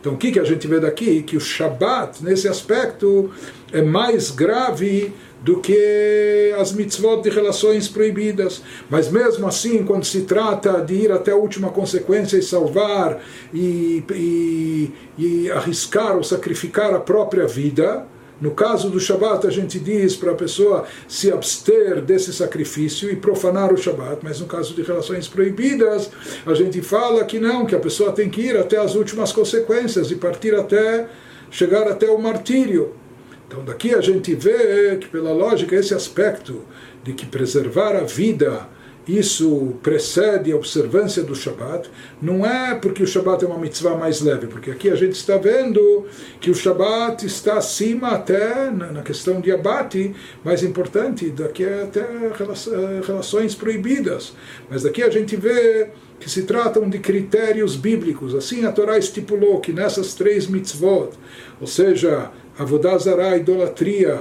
Então 0.00 0.14
o 0.14 0.16
que, 0.16 0.32
que 0.32 0.40
a 0.40 0.44
gente 0.44 0.66
vê 0.66 0.80
daqui? 0.80 1.22
Que 1.22 1.36
o 1.36 1.40
Shabat, 1.40 2.24
nesse 2.24 2.48
aspecto, 2.48 3.30
é 3.72 3.82
mais 3.82 4.30
grave 4.30 5.12
do 5.42 5.60
que 5.60 6.54
as 6.58 6.72
mitzvot 6.72 7.22
de 7.22 7.30
relações 7.30 7.88
proibidas. 7.88 8.62
Mas 8.90 9.10
mesmo 9.10 9.46
assim, 9.46 9.84
quando 9.84 10.04
se 10.04 10.22
trata 10.22 10.80
de 10.80 10.94
ir 10.94 11.12
até 11.12 11.32
a 11.32 11.36
última 11.36 11.70
consequência 11.70 12.36
e 12.36 12.42
salvar 12.42 13.20
e, 13.52 14.02
e, 14.10 14.90
e 15.18 15.50
arriscar 15.50 16.16
ou 16.16 16.22
sacrificar 16.22 16.92
a 16.94 17.00
própria 17.00 17.46
vida, 17.46 18.06
no 18.40 18.52
caso 18.52 18.88
do 18.88 19.00
Shabat, 19.00 19.46
a 19.46 19.50
gente 19.50 19.80
diz 19.80 20.14
para 20.14 20.30
a 20.30 20.34
pessoa 20.34 20.84
se 21.08 21.32
abster 21.32 22.00
desse 22.00 22.32
sacrifício 22.32 23.10
e 23.10 23.16
profanar 23.16 23.72
o 23.72 23.76
Shabat, 23.76 24.18
mas 24.22 24.38
no 24.38 24.46
caso 24.46 24.74
de 24.74 24.82
relações 24.82 25.26
proibidas, 25.26 26.08
a 26.46 26.54
gente 26.54 26.80
fala 26.80 27.24
que 27.24 27.40
não, 27.40 27.66
que 27.66 27.74
a 27.74 27.80
pessoa 27.80 28.12
tem 28.12 28.30
que 28.30 28.42
ir 28.42 28.56
até 28.56 28.76
as 28.76 28.94
últimas 28.94 29.32
consequências 29.32 30.12
e 30.12 30.14
partir 30.14 30.54
até 30.54 31.08
chegar 31.50 31.88
até 31.88 32.08
o 32.08 32.18
martírio. 32.18 32.94
Então, 33.48 33.64
daqui 33.64 33.94
a 33.94 34.00
gente 34.00 34.34
vê 34.34 34.96
que, 35.00 35.08
pela 35.08 35.32
lógica, 35.32 35.74
esse 35.74 35.94
aspecto 35.94 36.62
de 37.02 37.14
que 37.14 37.26
preservar 37.26 37.96
a 37.96 38.04
vida 38.04 38.68
isso 39.08 39.74
precede 39.82 40.52
a 40.52 40.56
observância 40.56 41.22
do 41.22 41.34
Shabat, 41.34 41.88
não 42.20 42.44
é 42.44 42.74
porque 42.74 43.02
o 43.02 43.06
Shabat 43.06 43.42
é 43.42 43.48
uma 43.48 43.58
mitzvah 43.58 43.96
mais 43.96 44.20
leve, 44.20 44.48
porque 44.48 44.70
aqui 44.70 44.90
a 44.90 44.94
gente 44.94 45.14
está 45.14 45.38
vendo 45.38 46.06
que 46.38 46.50
o 46.50 46.54
Shabat 46.54 47.24
está 47.24 47.56
acima 47.56 48.08
até 48.08 48.70
na 48.70 49.02
questão 49.02 49.40
de 49.40 49.50
abate, 49.50 50.14
mais 50.44 50.62
importante, 50.62 51.30
daqui 51.30 51.64
é 51.64 51.84
até 51.84 52.00
eh, 52.00 53.00
relações 53.06 53.54
proibidas. 53.54 54.34
Mas 54.68 54.82
daqui 54.82 55.02
a 55.02 55.08
gente 55.08 55.34
vê 55.36 55.88
que 56.20 56.28
se 56.28 56.42
tratam 56.42 56.88
de 56.88 56.98
critérios 56.98 57.76
bíblicos. 57.76 58.34
Assim 58.34 58.66
a 58.66 58.72
Torá 58.72 58.98
estipulou 58.98 59.60
que 59.60 59.72
nessas 59.72 60.12
três 60.14 60.46
mitzvot, 60.46 61.10
ou 61.60 61.66
seja, 61.66 62.30
avodazará, 62.58 63.36
idolatria, 63.36 64.20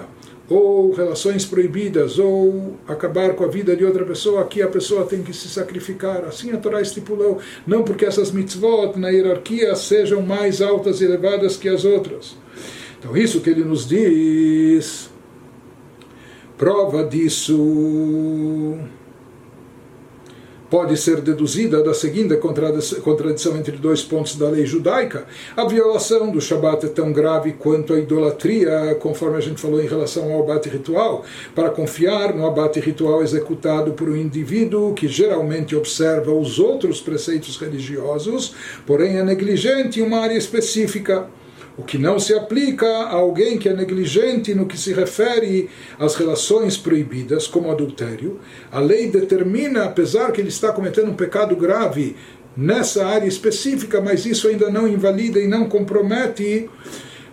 ou 0.50 0.94
relações 0.94 1.46
proibidas, 1.46 2.18
ou 2.18 2.78
acabar 2.88 3.34
com 3.36 3.44
a 3.44 3.48
vida 3.48 3.76
de 3.76 3.84
outra 3.84 4.06
pessoa, 4.06 4.42
aqui 4.42 4.62
a 4.62 4.68
pessoa 4.68 5.06
tem 5.06 5.22
que 5.22 5.34
se 5.34 5.50
sacrificar. 5.50 6.24
Assim 6.26 6.52
a 6.52 6.58
Torá 6.58 6.82
estipulou. 6.82 7.40
Não 7.66 7.84
porque 7.84 8.06
essas 8.06 8.32
mitzvot 8.32 8.98
na 8.98 9.10
hierarquia 9.10 9.76
sejam 9.76 10.22
mais 10.22 10.62
altas 10.62 11.02
e 11.02 11.06
elevadas 11.06 11.58
que 11.58 11.68
as 11.68 11.84
outras. 11.84 12.38
Então, 12.98 13.16
isso 13.16 13.42
que 13.42 13.50
ele 13.50 13.64
nos 13.64 13.88
diz, 13.88 15.10
prova 16.58 17.04
disso 17.04 18.80
pode 20.70 20.98
ser 20.98 21.22
deduzida 21.22 21.82
da 21.82 21.94
seguinte 21.94 22.36
contradição 22.38 23.58
entre 23.58 23.78
dois 23.78 24.04
pontos 24.04 24.36
da 24.36 24.50
lei 24.50 24.66
judaica. 24.66 25.26
A 25.56 25.66
violação 25.66 26.30
do 26.32 26.42
Shabat 26.42 26.86
é 26.86 26.90
tão 26.90 27.12
grave 27.12 27.54
quanto 27.54 27.94
a 27.94 28.00
idolatria, 28.00 28.96
conforme 29.00 29.38
a 29.38 29.42
gente 29.42 29.62
falou 29.62 29.82
em 29.82 29.88
relação 29.88 30.32
ao 30.32 30.44
abate 30.44 30.70
ritual, 30.70 31.24
para 31.56 31.70
confiar 31.70 32.34
no 32.34 32.46
abate 32.46 32.80
ritual 32.80 33.24
executado 33.24 33.94
por 33.94 34.10
um 34.10 34.16
indivíduo 34.16 34.94
que 34.94 35.08
geralmente 35.08 35.76
observa 35.76 36.32
os 36.32 36.60
outros 36.60 37.00
preceitos 37.02 37.58
religiosos, 37.58 38.54
porém 38.86 39.18
é 39.18 39.24
negligente 39.24 40.00
em 40.00 40.04
uma 40.04 40.20
área 40.20 40.38
específica 40.38 41.28
o 41.78 41.84
que 41.84 41.98
não 41.98 42.20
se 42.20 42.34
aplica 42.34 42.88
a 42.88 43.14
alguém 43.14 43.58
que 43.58 43.70
é 43.70 43.74
negligente 43.74 44.56
no 44.56 44.66
que 44.66 44.78
se 44.78 44.94
refere 44.94 45.70
às 46.00 46.16
relações 46.16 46.76
proibidas, 46.76 47.46
como 47.46 47.72
adultério. 47.72 48.40
A 48.72 48.80
lei 48.80 49.10
determina, 49.12 49.84
apesar 49.84 50.32
que 50.32 50.42
ele 50.42 50.50
está 50.50 50.74
cometendo 50.74 51.12
um 51.12 51.16
pecado 51.16 51.56
grave 51.56 52.16
nessa 52.56 53.06
área 53.06 53.28
específica, 53.28 54.02
mas 54.02 54.26
isso 54.26 54.48
ainda 54.48 54.72
não 54.72 54.88
invalida 54.88 55.40
e 55.40 55.48
não 55.48 55.70
compromete 55.70 56.68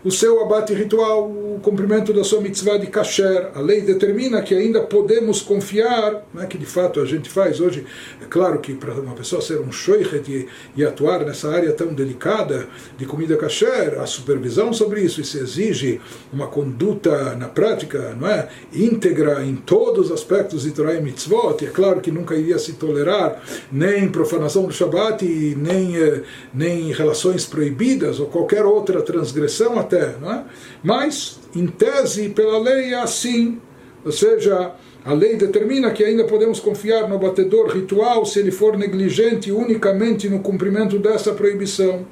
o 0.04 0.10
seu 0.10 0.42
abate 0.42 0.74
ritual, 0.74 1.32
cumprimento 1.64 2.12
da 2.12 2.22
sua 2.22 2.40
mitzvah 2.40 2.76
de 2.76 2.86
kasher. 2.88 3.50
A 3.54 3.60
lei 3.60 3.80
determina 3.80 4.42
que 4.42 4.54
ainda 4.54 4.82
podemos 4.82 5.40
confiar, 5.40 6.22
não 6.32 6.42
é 6.42 6.46
que 6.46 6.58
de 6.58 6.66
fato 6.66 7.00
a 7.00 7.06
gente 7.06 7.30
faz 7.30 7.58
hoje. 7.58 7.86
É 8.22 8.26
claro 8.26 8.60
que 8.60 8.74
para 8.74 8.92
uma 8.92 9.14
pessoa 9.14 9.40
ser 9.40 9.58
um 9.60 9.72
shoichet 9.72 10.30
e, 10.30 10.46
e, 10.76 10.84
atuar 10.84 11.24
nessa 11.24 11.48
área 11.50 11.72
tão 11.72 11.94
delicada 11.94 12.68
de 12.98 13.06
comida 13.06 13.36
kasher, 13.36 13.98
a 13.98 14.06
supervisão 14.06 14.72
sobre 14.72 15.00
isso, 15.00 15.20
isso 15.20 15.38
exige 15.38 16.00
uma 16.32 16.46
conduta 16.46 17.34
na 17.34 17.48
prática, 17.48 18.14
não 18.20 18.28
é? 18.28 18.48
íntegra 18.72 19.42
em 19.42 19.56
todos 19.56 20.06
os 20.06 20.12
aspectos 20.12 20.64
de 20.64 20.72
Torah 20.72 20.94
e 20.94 21.02
mitzvot. 21.02 21.62
E 21.62 21.66
é 21.66 21.70
claro 21.70 22.00
que 22.00 22.10
nunca 22.10 22.34
iria 22.34 22.58
se 22.58 22.74
tolerar 22.74 23.42
nem 23.72 24.08
profanação 24.08 24.66
do 24.66 24.72
Shabbat, 24.72 25.24
nem, 25.56 25.96
eh, 25.96 26.22
nem 26.52 26.92
relações 26.92 27.46
proibidas 27.46 28.20
ou 28.20 28.26
qualquer 28.26 28.66
outra 28.66 29.00
transgressão 29.00 29.78
até, 29.78 30.14
não 30.20 30.30
é? 30.30 30.44
Mas, 30.82 31.40
em 31.54 31.66
tese, 31.66 32.30
pela 32.30 32.58
lei 32.58 32.92
é 32.92 33.00
assim. 33.00 33.60
Ou 34.04 34.12
seja, 34.12 34.72
a 35.04 35.12
lei 35.12 35.36
determina 35.36 35.90
que 35.90 36.04
ainda 36.04 36.24
podemos 36.24 36.60
confiar 36.60 37.08
no 37.08 37.18
batedor 37.18 37.68
ritual 37.68 38.24
se 38.24 38.38
ele 38.38 38.50
for 38.50 38.76
negligente 38.76 39.50
unicamente 39.50 40.28
no 40.28 40.40
cumprimento 40.40 40.98
dessa 40.98 41.32
proibição. 41.32 42.06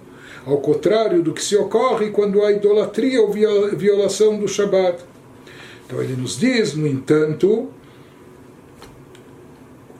Ao 0.44 0.58
contrário 0.58 1.22
do 1.22 1.32
que 1.32 1.42
se 1.42 1.56
ocorre 1.56 2.10
quando 2.10 2.42
há 2.42 2.50
idolatria 2.50 3.22
ou 3.22 3.32
violação 3.32 4.38
do 4.38 4.48
Shabat. 4.48 5.04
Então 5.86 6.02
ele 6.02 6.16
nos 6.16 6.38
diz, 6.38 6.74
no 6.74 6.86
entanto, 6.86 7.68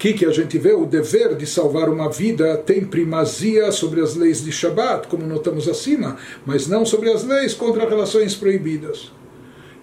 que, 0.03 0.15
que 0.15 0.27
a 0.27 0.33
gente 0.33 0.59
vê? 0.59 0.73
O 0.73 0.85
dever 0.85 1.37
de 1.37 1.47
salvar 1.47 1.89
uma 1.89 2.11
vida 2.11 2.57
tem 2.57 2.85
primazia 2.85 3.71
sobre 3.71 4.01
as 4.01 4.17
leis 4.17 4.45
de 4.45 4.51
Shabat, 4.51 5.07
como 5.07 5.25
notamos 5.25 5.69
acima, 5.69 6.17
mas 6.45 6.67
não 6.67 6.85
sobre 6.85 7.09
as 7.09 7.23
leis 7.23 7.55
contra 7.55 7.89
relações 7.89 8.35
proibidas. 8.35 9.13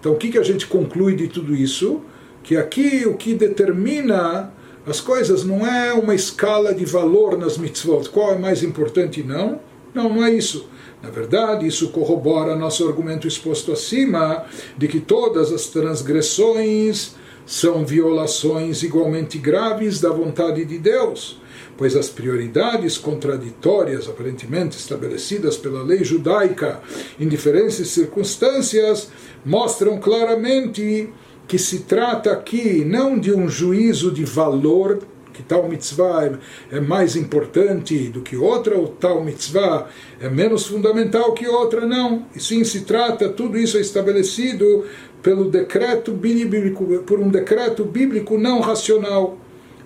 Então, 0.00 0.12
o 0.12 0.16
que, 0.16 0.30
que 0.30 0.38
a 0.38 0.42
gente 0.42 0.66
conclui 0.66 1.14
de 1.14 1.28
tudo 1.28 1.54
isso? 1.54 2.00
Que 2.42 2.56
aqui 2.56 3.06
o 3.06 3.14
que 3.14 3.34
determina 3.34 4.50
as 4.86 5.00
coisas 5.00 5.44
não 5.44 5.66
é 5.66 5.92
uma 5.92 6.14
escala 6.14 6.74
de 6.74 6.86
valor 6.86 7.36
nas 7.36 7.58
mitzvot, 7.58 8.08
qual 8.08 8.32
é 8.32 8.38
mais 8.38 8.62
importante, 8.62 9.22
não. 9.22 9.60
Não, 9.94 10.08
não 10.08 10.24
é 10.24 10.32
isso. 10.32 10.66
Na 11.02 11.10
verdade, 11.10 11.66
isso 11.66 11.88
corrobora 11.90 12.56
nosso 12.56 12.86
argumento 12.86 13.28
exposto 13.28 13.72
acima 13.72 14.44
de 14.76 14.88
que 14.88 15.00
todas 15.00 15.52
as 15.52 15.66
transgressões 15.66 17.14
são 17.46 17.84
violações 17.84 18.82
igualmente 18.82 19.36
graves 19.38 20.00
da 20.00 20.10
vontade 20.10 20.64
de 20.64 20.78
Deus, 20.78 21.40
pois 21.80 21.96
as 21.96 22.10
prioridades 22.10 22.98
contraditórias 22.98 24.06
aparentemente 24.06 24.76
estabelecidas 24.76 25.56
pela 25.56 25.82
lei 25.82 26.04
judaica 26.04 26.78
em 27.18 27.26
diferentes 27.26 27.88
circunstâncias 27.88 29.08
mostram 29.46 29.98
claramente 29.98 31.08
que 31.48 31.58
se 31.58 31.78
trata 31.84 32.32
aqui 32.32 32.84
não 32.84 33.18
de 33.18 33.32
um 33.32 33.48
juízo 33.48 34.10
de 34.10 34.26
valor 34.26 34.98
que 35.32 35.42
tal 35.42 35.70
mitzvah 35.70 36.38
é, 36.70 36.80
mais 36.80 37.16
importante 37.16 38.10
do 38.10 38.20
que 38.20 38.36
outra, 38.36 38.76
ou 38.76 38.88
tal 38.88 39.24
mitzvah 39.24 39.88
é 40.20 40.28
menos 40.28 40.66
fundamental 40.66 41.32
que 41.32 41.48
outra, 41.48 41.86
não. 41.86 42.26
E 42.36 42.40
sim 42.40 42.62
se 42.62 42.82
trata, 42.82 43.30
tudo 43.30 43.56
isso 43.56 43.78
é 43.78 43.80
estabelecido 43.80 44.84
pelo 45.22 45.50
decreto 45.50 46.12
bíblico, 46.12 46.84
por 47.06 47.18
um 47.18 47.30
decreto 47.30 47.86
bíblico 47.86 48.36
não 48.36 48.60
racional. 48.60 49.38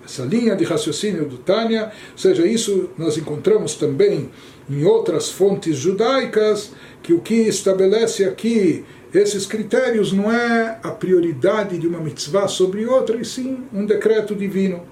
Essa 0.05 0.23
linha 0.23 0.55
de 0.55 0.63
raciocínio 0.63 1.25
do 1.25 1.37
Tânia, 1.37 1.91
ou 2.11 2.17
seja, 2.17 2.45
isso 2.45 2.91
nós 2.95 3.17
encontramos 3.17 3.73
também 3.75 4.29
em 4.69 4.85
outras 4.85 5.29
fontes 5.29 5.75
judaicas, 5.75 6.71
que 7.01 7.11
o 7.11 7.19
que 7.19 7.33
estabelece 7.33 8.23
aqui 8.23 8.85
esses 9.13 9.45
critérios 9.45 10.11
não 10.11 10.31
é 10.31 10.79
a 10.83 10.91
prioridade 10.91 11.77
de 11.77 11.87
uma 11.87 11.99
mitzvah 11.99 12.47
sobre 12.47 12.85
outra, 12.85 13.17
e 13.17 13.25
sim 13.25 13.63
um 13.73 13.85
decreto 13.85 14.35
divino. 14.35 14.83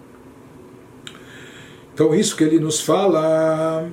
Então, 1.94 2.16
isso 2.16 2.36
que 2.36 2.44
ele 2.44 2.60
nos 2.60 2.80
fala, 2.80 3.90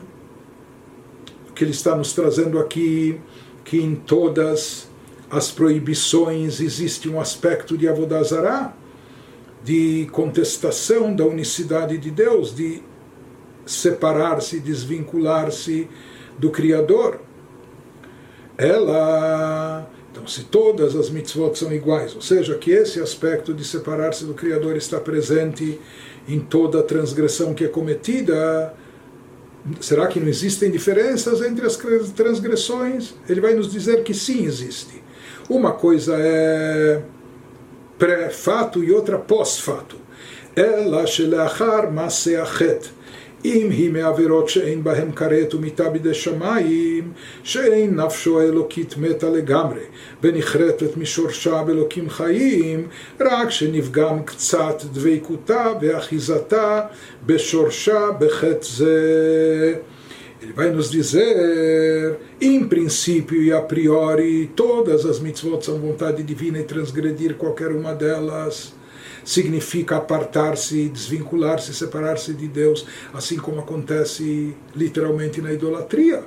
que 1.55 1.65
ele 1.65 1.73
está 1.73 1.97
nos 1.97 2.12
trazendo 2.12 2.59
aqui, 2.59 3.21
que 3.65 3.79
em 3.79 3.95
todas 3.95 4.89
as 5.31 5.50
proibições 5.50 6.61
existe 6.61 7.09
um 7.09 7.21
aspecto 7.21 7.77
de 7.77 7.89
avodazará, 7.89 8.75
de 9.62 10.09
contestação 10.12 11.14
da 11.14 11.25
unicidade 11.25 11.99
de 11.99 12.11
Deus, 12.11 12.55
de 12.55 12.83
separar-se, 13.67 14.59
desvincular-se 14.59 15.88
do 16.38 16.50
Criador. 16.50 17.21
Ela, 18.57 19.88
então, 20.11 20.26
se 20.26 20.45
todas 20.45 20.97
as 20.97 21.11
mitzvot 21.11 21.55
são 21.55 21.73
iguais, 21.73 22.14
ou 22.14 22.21
seja, 22.21 22.57
que 22.57 22.71
esse 22.71 23.00
aspecto 23.00 23.55
de 23.55 23.64
separar-se 23.64 24.25
do 24.25 24.35
Criador 24.35 24.76
está 24.76 24.99
presente 24.99 25.81
em 26.29 26.40
toda 26.40 26.83
transgressão 26.83 27.55
que 27.55 27.64
é 27.64 27.69
cometida, 27.69 28.75
será 29.81 30.07
que 30.07 30.21
não 30.21 30.29
existem 30.29 30.71
diferenças 30.71 31.40
entre 31.43 31.67
as 31.67 31.76
transgressões? 32.14 33.14
Ele 33.29 33.40
vai 33.40 33.55
nos 33.55 33.71
dizer 33.71 34.02
que 34.02 34.12
sim 34.12 34.45
existe. 34.45 35.02
Uma 35.49 35.73
coisa 35.73 36.17
é 36.19 37.02
pré-fato 38.00 38.83
e 38.83 38.90
outra 38.92 39.19
pós-fato. 39.19 39.97
Ela 40.57 41.07
shelachar 41.07 41.85
maseachet. 41.92 42.83
אם 43.45 43.69
היא 43.71 43.90
מעבירות 43.90 44.49
שאין 44.49 44.85
בהן 44.85 45.12
כרת 45.12 45.54
ומיתה 45.54 45.88
בידי 45.88 46.14
שמיים, 46.14 47.12
שאין 47.42 48.00
נפשו 48.00 48.40
האלוקית 48.40 48.95
מתה 48.97 49.30
לגמרי, 49.30 49.80
ונכרתת 50.23 50.97
משורשה 50.97 51.62
באלוקים 51.62 52.11
חיים, 52.11 52.88
רק 53.21 53.50
שנפגם 53.50 54.23
קצת 54.25 54.83
דבקותה 54.92 55.66
ואחיזתה 55.80 56.80
בשורשה 57.26 58.11
בחטא 58.19 58.66
זה. 58.66 59.75
Ele 60.42 60.52
vai 60.52 60.70
nos 60.70 60.90
dizer, 60.90 62.18
em 62.40 62.66
princípio 62.66 63.42
e 63.42 63.52
a 63.52 63.61
priori, 63.61 64.50
todas 64.56 65.04
as 65.04 65.20
mitzvot 65.20 65.62
são 65.62 65.78
vontade 65.78 66.23
divina 66.23 66.59
e 66.59 66.64
transgredir 66.64 67.35
qualquer 67.35 67.70
uma 67.73 67.94
delas 67.94 68.73
significa 69.25 69.97
apartar-se, 69.97 70.88
desvincular-se, 70.88 71.75
separar-se 71.75 72.32
de 72.32 72.49
Deus, 72.49 72.87
assim 73.12 73.37
como 73.37 73.61
acontece 73.61 74.56
literalmente 74.75 75.40
na 75.40 75.52
idolatria. 75.52 76.25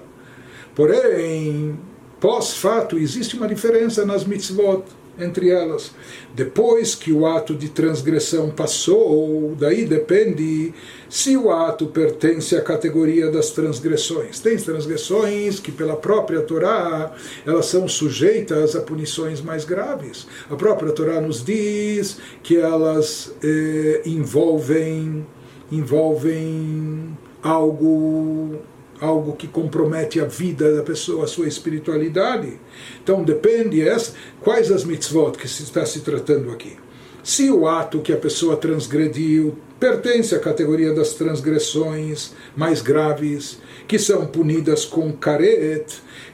Porém, 0.75 1.77
pós-fato, 2.19 2.97
existe 2.97 3.35
uma 3.35 3.47
diferença 3.47 4.05
nas 4.05 4.25
mitzvot 4.25 4.83
entre 5.17 5.49
elas. 5.49 5.91
Depois 6.33 6.95
que 6.95 7.11
o 7.11 7.25
ato 7.25 7.53
de 7.53 7.69
transgressão 7.69 8.49
passou, 8.49 9.55
daí 9.57 9.85
depende 9.85 10.73
se 11.09 11.37
o 11.37 11.51
ato 11.51 11.87
pertence 11.87 12.55
à 12.55 12.61
categoria 12.61 13.29
das 13.29 13.51
transgressões. 13.51 14.39
Tem 14.39 14.57
transgressões 14.57 15.59
que, 15.59 15.71
pela 15.71 15.95
própria 15.95 16.41
Torá, 16.41 17.13
elas 17.45 17.67
são 17.67 17.87
sujeitas 17.87 18.75
a 18.75 18.81
punições 18.81 19.41
mais 19.41 19.65
graves. 19.65 20.27
A 20.49 20.55
própria 20.55 20.91
Torá 20.91 21.21
nos 21.21 21.43
diz 21.43 22.17
que 22.41 22.57
elas 22.57 23.31
eh, 23.43 24.01
envolvem, 24.05 25.25
envolvem 25.71 27.17
algo 27.43 28.59
algo 29.03 29.35
que 29.35 29.47
compromete 29.47 30.19
a 30.21 30.25
vida 30.25 30.73
da 30.73 30.81
pessoa, 30.81 31.25
a 31.25 31.27
sua 31.27 31.47
espiritualidade. 31.47 32.59
Então 33.03 33.23
depende 33.23 33.81
essa, 33.81 34.13
quais 34.39 34.71
as 34.71 34.85
mitzvot 34.85 35.37
que 35.37 35.47
se 35.47 35.63
está 35.63 35.85
se 35.85 35.99
tratando 35.99 36.51
aqui. 36.51 36.77
Se 37.21 37.49
o 37.49 37.67
ato 37.67 38.01
que 38.01 38.13
a 38.13 38.17
pessoa 38.17 38.57
transgrediu 38.57 39.57
pertence 39.79 40.33
à 40.33 40.39
categoria 40.39 40.93
das 40.93 41.13
transgressões 41.13 42.33
mais 42.55 42.81
graves, 42.81 43.59
que 43.87 43.99
são 43.99 44.25
punidas 44.25 44.85
com 44.85 45.11
karet, 45.11 45.85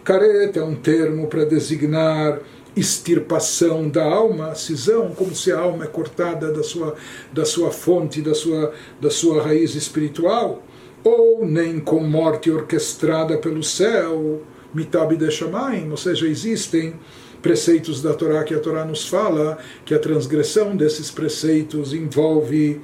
karet 0.04 0.58
é 0.58 0.64
um 0.64 0.76
termo 0.76 1.28
para 1.28 1.46
designar 1.46 2.40
extirpação 2.76 3.90
da 3.90 4.04
alma, 4.04 4.54
cisão, 4.56 5.12
como 5.16 5.36
se 5.36 5.52
a 5.52 5.60
alma 5.60 5.86
é 5.86 5.88
cortada 5.88 6.52
da 6.52 6.64
sua, 6.64 6.96
da 7.34 7.46
sua 7.46 7.72
fonte, 7.72 8.22
da 8.22 8.36
sua, 8.36 8.74
da 9.02 9.10
sua 9.10 9.42
raiz 9.42 9.76
espiritual 9.76 10.64
ou 11.04 11.46
nem 11.46 11.80
com 11.80 12.02
morte 12.02 12.52
orquestrada 12.52 13.38
pelo 13.38 13.64
céu, 13.64 14.42
mitab 14.74 15.16
de 15.16 15.32
shamayim, 15.32 15.90
ou 15.90 15.98
seja, 15.98 16.28
existem 16.28 16.96
preceitos 17.42 18.02
da 18.02 18.14
Torá 18.14 18.44
que 18.44 18.54
a 18.54 18.60
Torá 18.60 18.84
nos 18.86 19.08
fala 19.08 19.58
que 19.86 19.94
a 19.94 20.00
transgressão 20.00 20.76
desses 20.76 21.10
preceitos 21.10 21.94
envolve 21.94 22.82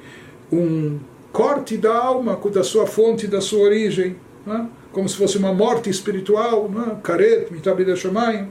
um 0.50 0.98
corte 1.32 1.76
da 1.76 1.94
alma, 1.94 2.40
da 2.50 2.64
sua 2.64 2.86
fonte, 2.86 3.26
da 3.26 3.40
sua 3.40 3.60
origem, 3.60 4.16
né? 4.46 4.68
como 4.92 5.08
se 5.08 5.16
fosse 5.16 5.36
uma 5.36 5.52
morte 5.52 5.90
espiritual, 5.90 6.68
né? 6.68 6.98
karet, 7.02 7.52
mitab 7.52 7.84
de 7.84 7.96
shamayim. 7.96 8.48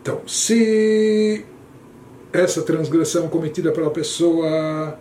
Então, 0.00 0.20
se 0.26 1.44
essa 2.32 2.62
transgressão 2.62 3.28
cometida 3.28 3.72
pela 3.72 3.90
pessoa 3.90 4.98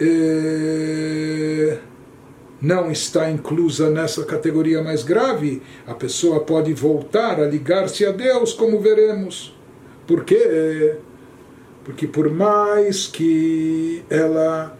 é 0.00 1.78
não 2.66 2.90
está 2.90 3.30
inclusa 3.30 3.88
nessa 3.90 4.24
categoria 4.24 4.82
mais 4.82 5.04
grave, 5.04 5.62
a 5.86 5.94
pessoa 5.94 6.40
pode 6.40 6.74
voltar 6.74 7.40
a 7.40 7.46
ligar-se 7.46 8.04
a 8.04 8.10
Deus, 8.10 8.52
como 8.52 8.80
veremos. 8.80 9.56
Por 10.04 10.24
quê? 10.24 10.96
Porque 11.84 12.08
por 12.08 12.28
mais 12.28 13.06
que 13.06 14.02
ela 14.10 14.76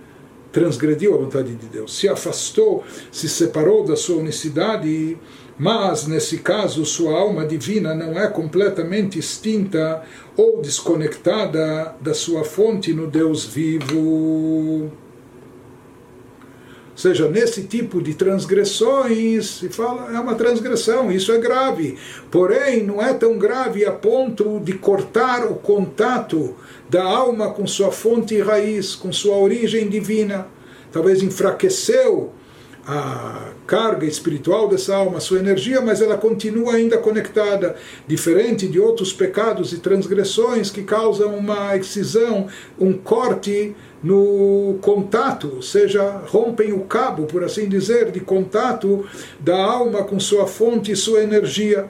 transgrediu 0.51 1.15
a 1.15 1.19
vontade 1.19 1.55
de 1.55 1.67
Deus, 1.67 1.97
se 1.97 2.09
afastou, 2.09 2.83
se 3.13 3.29
separou 3.29 3.85
da 3.85 3.95
sua 3.95 4.17
unicidade, 4.17 5.17
mas 5.57 6.09
nesse 6.09 6.39
caso 6.39 6.85
sua 6.85 7.17
alma 7.17 7.47
divina 7.47 7.95
não 7.95 8.19
é 8.19 8.27
completamente 8.27 9.17
extinta 9.17 10.03
ou 10.37 10.61
desconectada 10.61 11.95
da 12.01 12.15
sua 12.15 12.43
fonte 12.43 12.93
no 12.93 13.07
Deus 13.07 13.45
vivo. 13.45 14.91
Seja, 16.97 17.29
nesse 17.29 17.65
tipo 17.65 18.01
de 18.01 18.15
transgressões, 18.15 19.59
se 19.59 19.69
fala, 19.69 20.17
é 20.17 20.19
uma 20.19 20.35
transgressão, 20.35 21.13
isso 21.13 21.31
é 21.31 21.37
grave. 21.37 21.99
Porém, 22.31 22.83
não 22.83 23.03
é 23.03 23.13
tão 23.13 23.37
grave 23.37 23.85
a 23.85 23.93
ponto 23.93 24.59
de 24.61 24.73
cortar 24.73 25.45
o 25.45 25.57
contato 25.57 26.57
da 26.89 27.05
alma 27.05 27.51
com 27.51 27.67
sua 27.67 27.93
fonte 27.93 28.35
e 28.35 28.41
raiz, 28.41 28.95
com 28.95 29.13
sua 29.13 29.37
origem 29.37 29.91
divina. 29.91 30.47
Talvez 30.91 31.23
enfraqueceu 31.23 32.33
a 32.87 33.51
carga 33.67 34.07
espiritual 34.07 34.69
dessa 34.69 34.95
alma, 34.95 35.19
sua 35.19 35.41
energia, 35.41 35.81
mas 35.81 36.01
ela 36.01 36.17
continua 36.17 36.75
ainda 36.75 36.97
conectada, 36.97 37.75
diferente 38.07 38.69
de 38.69 38.79
outros 38.79 39.13
pecados 39.13 39.73
e 39.73 39.79
transgressões 39.79 40.71
que 40.71 40.85
causam 40.85 41.37
uma 41.37 41.77
excisão, 41.77 42.47
um 42.79 42.93
corte 42.93 43.75
no 44.03 44.79
contato, 44.81 45.53
ou 45.57 45.63
seja, 45.63 46.23
rompem 46.27 46.73
o 46.73 46.81
cabo, 46.81 47.27
por 47.27 47.43
assim 47.43 47.69
dizer, 47.69 48.11
de 48.11 48.21
contato 48.21 49.07
da 49.41 49.57
alma 49.57 50.05
com 50.05 50.21
sua 50.21 50.47
fonte 50.47 50.93
e 50.93 50.97
sua 50.97 51.23
energia. 51.23 51.89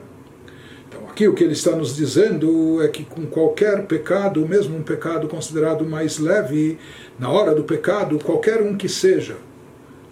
Então, 0.87 1.01
aqui 1.09 1.27
o 1.27 1.33
que 1.33 1.43
ele 1.43 1.53
está 1.53 1.71
nos 1.75 1.95
dizendo 1.95 2.81
é 2.81 2.87
que 2.87 3.03
com 3.03 3.25
qualquer 3.25 3.85
pecado, 3.85 4.47
mesmo 4.47 4.77
um 4.77 4.83
pecado 4.83 5.27
considerado 5.27 5.85
mais 5.85 6.17
leve, 6.17 6.79
na 7.19 7.29
hora 7.29 7.53
do 7.53 7.63
pecado, 7.63 8.19
qualquer 8.23 8.61
um 8.61 8.77
que 8.77 8.87
seja, 8.87 9.35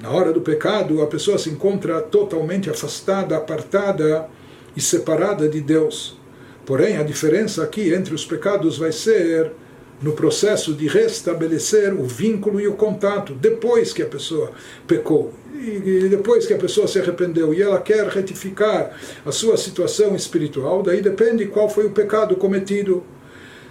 na 0.02 0.12
hora 0.12 0.34
do 0.34 0.42
pecado, 0.42 1.02
a 1.02 1.08
pessoa 1.08 1.38
se 1.38 1.50
encontra 1.50 2.02
totalmente 2.02 2.70
afastada, 2.70 3.38
apartada 3.38 4.28
e 4.76 4.82
separada 4.82 5.48
de 5.48 5.62
Deus. 5.62 6.20
Porém, 6.66 6.98
a 6.98 7.04
diferença 7.04 7.64
aqui 7.64 7.94
entre 7.94 8.14
os 8.14 8.26
pecados 8.26 8.78
vai 8.78 8.92
ser 8.92 9.54
no 10.02 10.14
processo 10.14 10.74
de 10.74 10.88
restabelecer 10.88 11.94
o 11.94 12.04
vínculo 12.04 12.60
e 12.60 12.68
o 12.68 12.74
contato 12.74 13.34
depois 13.34 13.94
que 13.94 14.02
a 14.02 14.06
pessoa 14.06 14.52
pecou 14.88 15.34
e 15.58 16.08
depois 16.10 16.46
que 16.46 16.54
a 16.54 16.58
pessoa 16.58 16.88
se 16.88 17.00
arrependeu 17.00 17.54
e 17.54 17.62
ela 17.62 17.80
quer 17.80 18.06
retificar 18.08 18.92
a 19.26 19.32
sua 19.32 19.58
situação 19.58 20.16
espiritual, 20.16 20.84
daí 20.84 21.02
depende 21.02 21.46
qual 21.46 21.70
foi 21.70 21.86
o 21.86 21.92
pecado 21.92 22.36
cometido. 22.36 23.04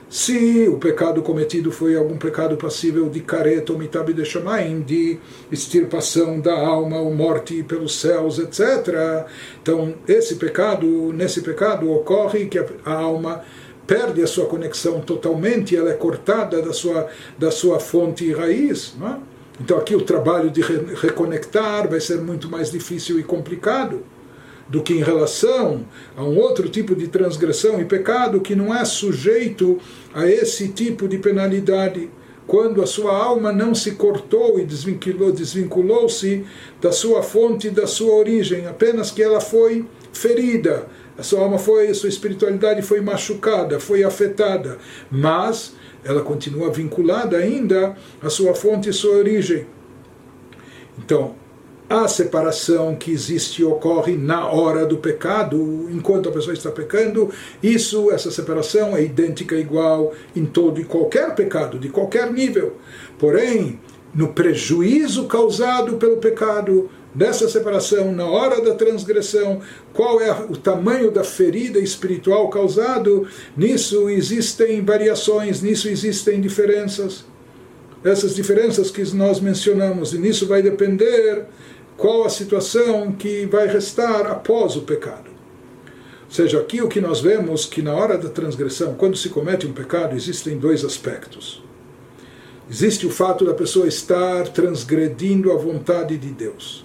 se 0.08 0.68
o 0.68 0.78
pecado 0.78 1.22
cometido 1.22 1.72
foi 1.72 1.96
algum 1.96 2.16
pecado 2.16 2.56
passível 2.56 3.08
de 3.08 3.20
careta 3.20 3.72
ou 3.72 3.78
mitab 3.78 4.12
de 4.12 4.24
shamaim, 4.24 4.80
de 4.80 5.18
extirpação 5.50 6.40
da 6.40 6.56
alma 6.56 7.00
ou 7.00 7.12
morte 7.12 7.62
pelos 7.64 7.98
céus, 7.98 8.38
etc. 8.38 9.26
Então, 9.60 9.94
esse 10.06 10.36
pecado, 10.36 11.12
nesse 11.12 11.40
pecado 11.40 11.90
ocorre 11.90 12.46
que 12.46 12.58
a, 12.58 12.66
a 12.84 12.92
alma 12.92 13.42
perde 13.86 14.22
a 14.22 14.26
sua 14.26 14.46
conexão 14.46 15.00
totalmente, 15.00 15.76
ela 15.76 15.90
é 15.90 15.94
cortada 15.94 16.62
da 16.62 16.72
sua, 16.72 17.08
da 17.38 17.50
sua 17.50 17.78
fonte 17.78 18.24
e 18.24 18.32
raiz. 18.32 18.94
É? 19.02 19.16
Então, 19.60 19.78
aqui 19.78 19.94
o 19.94 20.02
trabalho 20.02 20.50
de 20.50 20.60
re 20.60 20.94
reconectar 21.00 21.88
vai 21.88 22.00
ser 22.00 22.18
muito 22.18 22.50
mais 22.50 22.70
difícil 22.70 23.20
e 23.20 23.22
complicado 23.22 24.02
do 24.68 24.82
que 24.82 24.94
em 24.94 25.02
relação 25.02 25.84
a 26.16 26.24
um 26.24 26.38
outro 26.38 26.68
tipo 26.68 26.94
de 26.94 27.08
transgressão 27.08 27.80
e 27.80 27.84
pecado 27.84 28.40
que 28.40 28.54
não 28.54 28.74
é 28.74 28.84
sujeito 28.84 29.78
a 30.12 30.26
esse 30.26 30.68
tipo 30.68 31.06
de 31.06 31.18
penalidade 31.18 32.10
quando 32.46 32.82
a 32.82 32.86
sua 32.86 33.16
alma 33.16 33.52
não 33.52 33.74
se 33.74 33.92
cortou 33.92 34.58
e 34.58 34.64
desvinculou, 34.64 35.32
desvinculou-se 35.32 36.44
da 36.80 36.92
sua 36.92 37.22
fonte, 37.22 37.70
da 37.70 37.86
sua 37.86 38.14
origem, 38.14 38.66
apenas 38.66 39.10
que 39.10 39.22
ela 39.22 39.40
foi 39.40 39.86
ferida, 40.12 40.86
a 41.16 41.22
sua 41.22 41.40
alma 41.40 41.58
foi, 41.58 41.88
a 41.88 41.94
sua 41.94 42.08
espiritualidade 42.08 42.82
foi 42.82 43.00
machucada, 43.00 43.78
foi 43.78 44.02
afetada, 44.02 44.78
mas 45.10 45.74
ela 46.04 46.22
continua 46.22 46.70
vinculada 46.70 47.36
ainda 47.36 47.96
à 48.20 48.28
sua 48.28 48.54
fonte 48.54 48.88
e 48.88 48.92
sua 48.92 49.16
origem. 49.16 49.66
Então, 50.98 51.34
a 51.88 52.08
separação 52.08 52.96
que 52.96 53.10
existe 53.10 53.62
e 53.62 53.64
ocorre 53.64 54.16
na 54.16 54.48
hora 54.48 54.86
do 54.86 54.98
pecado, 54.98 55.88
enquanto 55.90 56.28
a 56.28 56.32
pessoa 56.32 56.54
está 56.54 56.70
pecando, 56.70 57.30
isso, 57.62 58.10
essa 58.10 58.30
separação 58.30 58.96
é 58.96 59.02
idêntica, 59.02 59.54
igual 59.54 60.12
em 60.34 60.44
todo 60.44 60.80
e 60.80 60.84
qualquer 60.84 61.34
pecado, 61.34 61.78
de 61.78 61.88
qualquer 61.90 62.32
nível. 62.32 62.76
Porém, 63.18 63.78
no 64.14 64.28
prejuízo 64.28 65.26
causado 65.26 65.96
pelo 65.96 66.16
pecado, 66.16 66.88
dessa 67.14 67.48
separação, 67.48 68.12
na 68.12 68.26
hora 68.26 68.60
da 68.60 68.74
transgressão, 68.74 69.60
qual 69.92 70.20
é 70.20 70.32
o 70.32 70.56
tamanho 70.56 71.10
da 71.10 71.22
ferida 71.22 71.78
espiritual 71.78 72.48
causado, 72.48 73.26
nisso 73.56 74.08
existem 74.10 74.84
variações, 74.84 75.62
nisso 75.62 75.88
existem 75.88 76.40
diferenças. 76.40 77.24
Essas 78.02 78.34
diferenças 78.34 78.90
que 78.90 79.02
nós 79.14 79.40
mencionamos, 79.40 80.12
e 80.12 80.18
nisso 80.18 80.46
vai 80.46 80.60
depender 80.60 81.46
qual 81.96 82.24
a 82.24 82.28
situação 82.28 83.12
que 83.12 83.46
vai 83.46 83.66
restar 83.68 84.26
após 84.26 84.76
o 84.76 84.82
pecado. 84.82 85.30
Ou 86.24 86.30
seja, 86.30 86.58
aqui 86.58 86.82
o 86.82 86.88
que 86.88 87.00
nós 87.00 87.20
vemos 87.20 87.64
que 87.64 87.80
na 87.80 87.94
hora 87.94 88.18
da 88.18 88.28
transgressão, 88.28 88.94
quando 88.94 89.16
se 89.16 89.28
comete 89.28 89.66
um 89.66 89.72
pecado, 89.72 90.16
existem 90.16 90.58
dois 90.58 90.84
aspectos. 90.84 91.62
Existe 92.68 93.06
o 93.06 93.10
fato 93.10 93.44
da 93.44 93.54
pessoa 93.54 93.86
estar 93.86 94.48
transgredindo 94.48 95.52
a 95.52 95.56
vontade 95.56 96.18
de 96.18 96.30
Deus. 96.30 96.83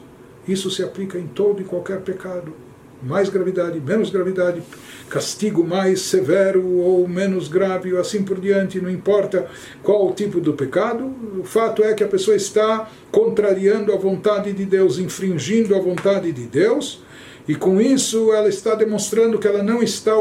Isso 0.51 0.71
se 0.71 0.81
aplica 0.81 1.17
em 1.17 1.27
todo 1.27 1.62
e 1.62 1.65
qualquer 1.65 2.01
pecado. 2.01 2.53
Mais 3.01 3.29
gravidade, 3.29 3.79
menos 3.79 4.09
gravidade, 4.09 4.62
castigo 5.09 5.63
mais 5.63 6.01
severo 6.01 6.65
ou 6.67 7.07
menos 7.07 7.47
grave, 7.47 7.93
ou 7.93 7.99
assim 7.99 8.23
por 8.23 8.39
diante, 8.41 8.81
não 8.81 8.89
importa 8.89 9.47
qual 9.81 10.09
o 10.09 10.13
tipo 10.13 10.41
do 10.41 10.53
pecado, 10.53 11.09
o 11.39 11.43
fato 11.45 11.81
é 11.81 11.93
que 11.93 12.03
a 12.03 12.07
pessoa 12.07 12.35
está 12.35 12.89
contrariando 13.09 13.93
a 13.93 13.97
vontade 13.97 14.51
de 14.51 14.65
Deus, 14.65 14.99
infringindo 14.99 15.75
a 15.75 15.79
vontade 15.79 16.31
de 16.33 16.45
Deus, 16.45 17.01
e 17.47 17.55
com 17.55 17.79
isso 17.79 18.33
ela 18.33 18.49
está 18.49 18.75
demonstrando 18.75 19.39
que 19.39 19.47
ela 19.47 19.63
não 19.63 19.81
está, 19.81 20.12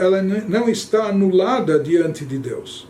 ela 0.00 0.22
não 0.22 0.68
está 0.70 1.08
anulada 1.08 1.78
diante 1.78 2.24
de 2.24 2.38
Deus. 2.38 2.88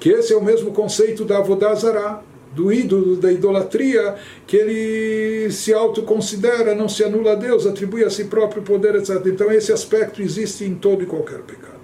Que 0.00 0.08
esse 0.08 0.32
é 0.32 0.36
o 0.36 0.42
mesmo 0.42 0.72
conceito 0.72 1.24
da 1.24 1.38
Avodazará 1.38 2.22
do 2.54 2.72
ídolo, 2.72 3.16
da 3.16 3.32
idolatria, 3.32 4.14
que 4.46 4.56
ele 4.56 5.50
se 5.50 5.72
autoconsidera, 5.72 6.74
não 6.74 6.88
se 6.88 7.02
anula 7.04 7.32
a 7.32 7.34
Deus, 7.34 7.66
atribui 7.66 8.04
a 8.04 8.10
si 8.10 8.24
próprio 8.24 8.62
poder, 8.62 8.94
etc. 8.94 9.20
Então 9.26 9.50
esse 9.50 9.72
aspecto 9.72 10.22
existe 10.22 10.64
em 10.64 10.74
todo 10.74 11.02
e 11.02 11.06
qualquer 11.06 11.40
pecado. 11.40 11.74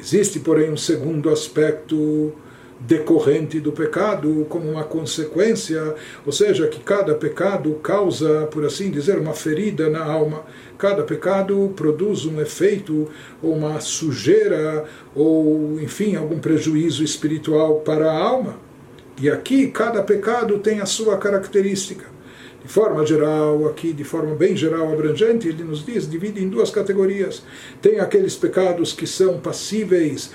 Existe, 0.00 0.40
porém, 0.40 0.70
um 0.70 0.76
segundo 0.76 1.28
aspecto 1.28 2.32
decorrente 2.80 3.60
do 3.60 3.72
pecado 3.72 4.46
como 4.48 4.70
uma 4.70 4.84
consequência, 4.84 5.94
ou 6.24 6.32
seja, 6.32 6.66
que 6.66 6.80
cada 6.80 7.14
pecado 7.14 7.74
causa, 7.82 8.46
por 8.50 8.64
assim 8.64 8.90
dizer, 8.90 9.18
uma 9.18 9.34
ferida 9.34 9.90
na 9.90 10.02
alma. 10.02 10.44
Cada 10.78 11.02
pecado 11.02 11.72
produz 11.76 12.24
um 12.24 12.40
efeito, 12.40 13.08
ou 13.42 13.54
uma 13.54 13.80
sujeira, 13.80 14.86
ou, 15.14 15.78
enfim, 15.80 16.16
algum 16.16 16.38
prejuízo 16.38 17.04
espiritual 17.04 17.80
para 17.80 18.10
a 18.10 18.18
alma. 18.18 18.69
E 19.20 19.28
aqui 19.28 19.66
cada 19.68 20.02
pecado 20.02 20.58
tem 20.58 20.80
a 20.80 20.86
sua 20.86 21.18
característica. 21.18 22.06
De 22.62 22.68
forma 22.68 23.04
geral, 23.06 23.66
aqui 23.66 23.92
de 23.92 24.04
forma 24.04 24.34
bem 24.34 24.54
geral, 24.54 24.92
abrangente, 24.92 25.48
ele 25.48 25.64
nos 25.64 25.84
diz, 25.84 26.08
divide 26.08 26.42
em 26.42 26.48
duas 26.48 26.70
categorias. 26.70 27.42
Tem 27.80 28.00
aqueles 28.00 28.36
pecados 28.36 28.92
que 28.92 29.06
são 29.06 29.40
passíveis 29.40 30.30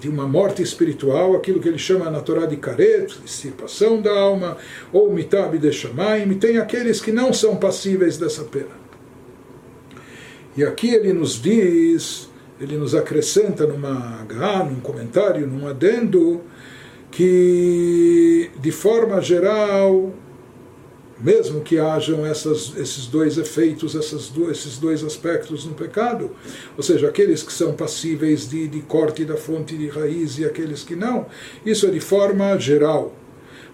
de 0.00 0.08
uma 0.08 0.26
morte 0.26 0.62
espiritual, 0.62 1.36
aquilo 1.36 1.60
que 1.60 1.68
ele 1.68 1.78
chama 1.78 2.10
na 2.10 2.20
Torá 2.20 2.46
de 2.46 2.56
caret, 2.56 3.14
extirpação 3.24 4.00
da 4.00 4.10
alma, 4.10 4.56
ou 4.92 5.12
mitab 5.12 5.58
de 5.58 5.72
shamaim, 5.72 6.30
e 6.32 6.34
tem 6.36 6.56
aqueles 6.56 7.00
que 7.00 7.12
não 7.12 7.32
são 7.34 7.56
passíveis 7.56 8.16
dessa 8.16 8.44
pena. 8.44 8.82
E 10.56 10.64
aqui 10.64 10.94
ele 10.94 11.12
nos 11.12 11.40
diz, 11.40 12.30
ele 12.58 12.76
nos 12.76 12.94
acrescenta 12.94 13.66
numa 13.66 14.26
num 14.70 14.80
comentário, 14.80 15.46
num 15.46 15.68
adendo, 15.68 16.40
que, 17.12 18.50
de 18.58 18.72
forma 18.72 19.20
geral, 19.20 20.14
mesmo 21.20 21.60
que 21.60 21.78
hajam 21.78 22.26
essas, 22.26 22.74
esses 22.76 23.06
dois 23.06 23.36
efeitos, 23.36 23.94
esses 23.94 24.78
dois 24.78 25.04
aspectos 25.04 25.66
no 25.66 25.74
pecado, 25.74 26.30
ou 26.76 26.82
seja, 26.82 27.08
aqueles 27.08 27.42
que 27.42 27.52
são 27.52 27.74
passíveis 27.74 28.48
de, 28.48 28.66
de 28.66 28.80
corte 28.80 29.26
da 29.26 29.36
fonte 29.36 29.76
de 29.76 29.88
raiz 29.88 30.38
e 30.38 30.44
aqueles 30.44 30.82
que 30.82 30.96
não, 30.96 31.26
isso 31.64 31.86
é 31.86 31.90
de 31.90 32.00
forma 32.00 32.58
geral. 32.58 33.14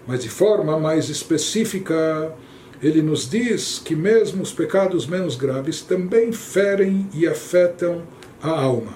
Mas 0.05 0.21
de 0.21 0.29
forma 0.29 0.77
mais 0.77 1.09
específica, 1.09 2.35
ele 2.83 3.01
nos 3.01 3.29
diz 3.29 3.79
que 3.83 3.95
mesmo 3.95 4.43
os 4.43 4.51
pecados 4.51 5.07
menos 5.07 5.35
graves 5.35 5.81
também 5.81 6.31
ferem 6.33 7.07
e 7.13 7.25
afetam 7.25 8.03
a 8.41 8.49
alma. 8.49 8.95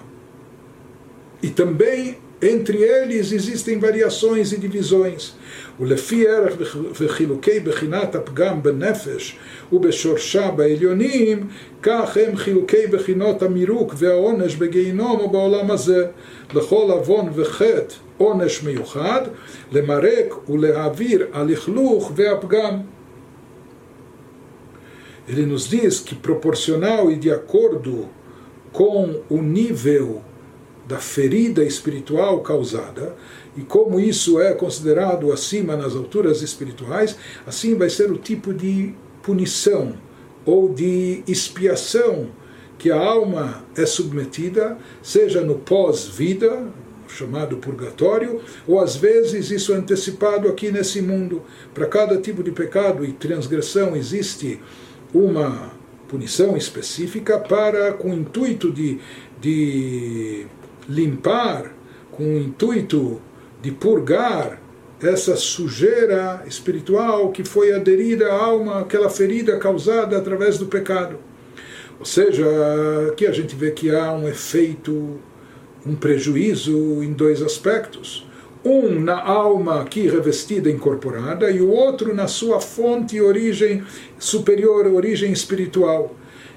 E 1.42 1.50
também 1.50 2.18
entre 2.43 2.79
eles 2.83 3.33
existem 3.33 3.79
variações 3.79 4.53
e 4.53 4.59
divisões. 4.59 5.33
ולפי 5.81 6.29
ערך 6.29 6.77
וחילוקי 7.01 7.61
בחינת 7.61 8.15
הפגם 8.15 8.63
בנפש 8.63 9.37
ובשורשה 9.73 10.51
בעליונים, 10.51 11.47
כך 11.83 12.17
הם 12.17 12.37
חילוקי 12.37 12.87
בחינות 12.87 13.43
המירוק 13.43 13.95
והעונש 13.99 14.57
בגיהינום 14.57 15.21
או 15.21 15.31
בעולם 15.31 15.71
הזה. 15.71 16.07
לכל 16.55 16.91
עוון 16.91 17.31
וחטא 17.35 17.95
עונש 18.19 18.63
מיוחד, 18.63 19.23
למרק 19.73 20.49
ולהעביר 20.49 21.27
הלכלוך 21.33 22.13
והפגם. 22.17 22.81
Ele 25.29 25.45
nos 25.45 25.69
diz 25.69 26.01
que 26.01 26.15
proporcional 26.15 27.11
e 27.11 27.17
de 27.17 27.31
acordo 27.31 28.09
com 28.73 29.21
o 29.29 29.43
nível 29.43 30.23
da 30.86 30.98
ferida 30.98 31.64
espiritual 31.64 32.42
causada, 32.42 33.16
e 33.56 33.62
como 33.62 34.00
isso 34.00 34.40
é 34.42 34.54
considerado 34.54 35.32
acima 35.32 35.76
nas 35.76 35.96
alturas 35.96 36.42
espirituais, 36.42 37.16
assim 37.46 37.76
vai 37.76 37.90
ser 37.90 38.12
o 38.12 38.18
tipo 38.18 38.54
de 38.54 38.94
punição 39.22 39.94
ou 40.46 40.74
de 40.74 41.24
expiação 41.28 42.30
que 42.78 42.92
a 42.92 42.98
alma 42.98 43.64
é 43.78 43.86
submetida, 43.86 44.78
seja 45.02 45.42
no 45.42 45.56
pós-vida, 45.56 46.68
chamado 47.08 47.58
purgatório, 47.58 48.42
ou 48.68 48.80
às 48.80 48.96
vezes 48.96 49.52
isso 49.52 49.72
é 49.72 49.78
antecipado 49.78 50.50
aqui 50.50 50.72
nesse 50.72 51.02
mundo. 51.02 51.44
Para 51.74 51.86
cada 51.86 52.18
tipo 52.18 52.44
de 52.44 52.52
pecado 52.52 53.06
e 53.06 53.14
transgressão 53.14 53.96
existe 53.96 54.60
uma 55.14 55.72
punição 56.08 56.58
específica 56.58 57.40
para 57.40 57.94
com 57.94 58.12
o 58.12 58.14
intuito 58.14 58.72
de, 58.72 59.00
de 59.40 60.46
limpar, 60.88 61.74
com 62.12 62.24
o 62.24 62.38
intuito 62.38 63.22
de 63.62 63.72
purgar 63.72 64.62
essa 65.02 65.36
sujeira 65.36 66.44
espiritual 66.48 67.32
que 67.32 67.44
foi 67.44 67.74
aderida 67.74 68.28
à 68.32 68.44
alma, 68.44 68.80
aquela 68.80 69.10
ferida 69.10 69.58
causada 69.58 70.18
através 70.18 70.58
do 70.58 70.68
pecado. 70.68 71.18
Ou 72.00 72.06
seja, 72.06 72.46
aqui 73.12 73.28
a 73.28 73.32
gente 73.32 73.56
vê 73.56 73.72
que 73.72 73.94
há 73.94 74.14
um 74.14 74.28
efeito, 74.28 75.20
um 75.86 75.96
prejuízo 75.96 77.04
em 77.04 77.12
dois 77.14 77.42
aspectos. 77.42 78.28
Um 78.64 79.00
na 79.00 79.22
alma 79.22 79.82
aqui 79.82 80.08
revestida, 80.08 80.70
incorporada, 80.70 81.52
e 81.52 81.62
o 81.62 81.70
outro 81.70 82.16
na 82.16 82.28
sua 82.28 82.62
fonte 82.62 83.18
e 83.18 83.22
origem 83.22 83.84
superior, 84.18 84.88
origem 84.88 85.34
espiritual. 85.34 86.16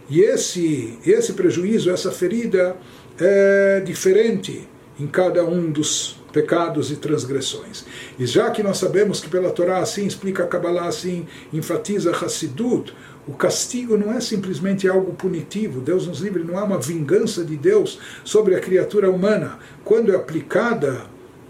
E 0.08 0.20
esse, 0.20 0.98
esse 1.04 1.32
prejuízo, 1.32 1.90
essa 1.90 2.10
ferida, 2.10 2.76
é 3.18 3.80
diferente 3.84 4.68
em 4.98 5.06
cada 5.06 5.44
um 5.44 5.70
dos 5.70 6.16
pecados 6.32 6.90
e 6.90 6.96
transgressões. 6.96 7.84
E 8.18 8.26
já 8.26 8.50
que 8.50 8.62
nós 8.62 8.78
sabemos 8.78 9.20
que 9.20 9.28
pela 9.28 9.50
Torá 9.50 9.78
assim 9.78 10.06
explica 10.06 10.44
a 10.44 10.46
Kabbalah 10.46 10.86
assim, 10.86 11.26
enfatiza 11.52 12.10
Hassidut, 12.10 12.94
o 13.26 13.32
castigo 13.32 13.96
não 13.96 14.12
é 14.12 14.20
simplesmente 14.20 14.88
algo 14.88 15.12
punitivo, 15.14 15.80
Deus 15.80 16.06
nos 16.06 16.20
livre, 16.20 16.44
não 16.44 16.58
é 16.58 16.62
uma 16.62 16.78
vingança 16.78 17.44
de 17.44 17.56
Deus 17.56 17.98
sobre 18.22 18.54
a 18.54 18.60
criatura 18.60 19.10
humana. 19.10 19.58
Quando 19.84 20.12
é 20.12 20.14
aplicada 20.14 21.06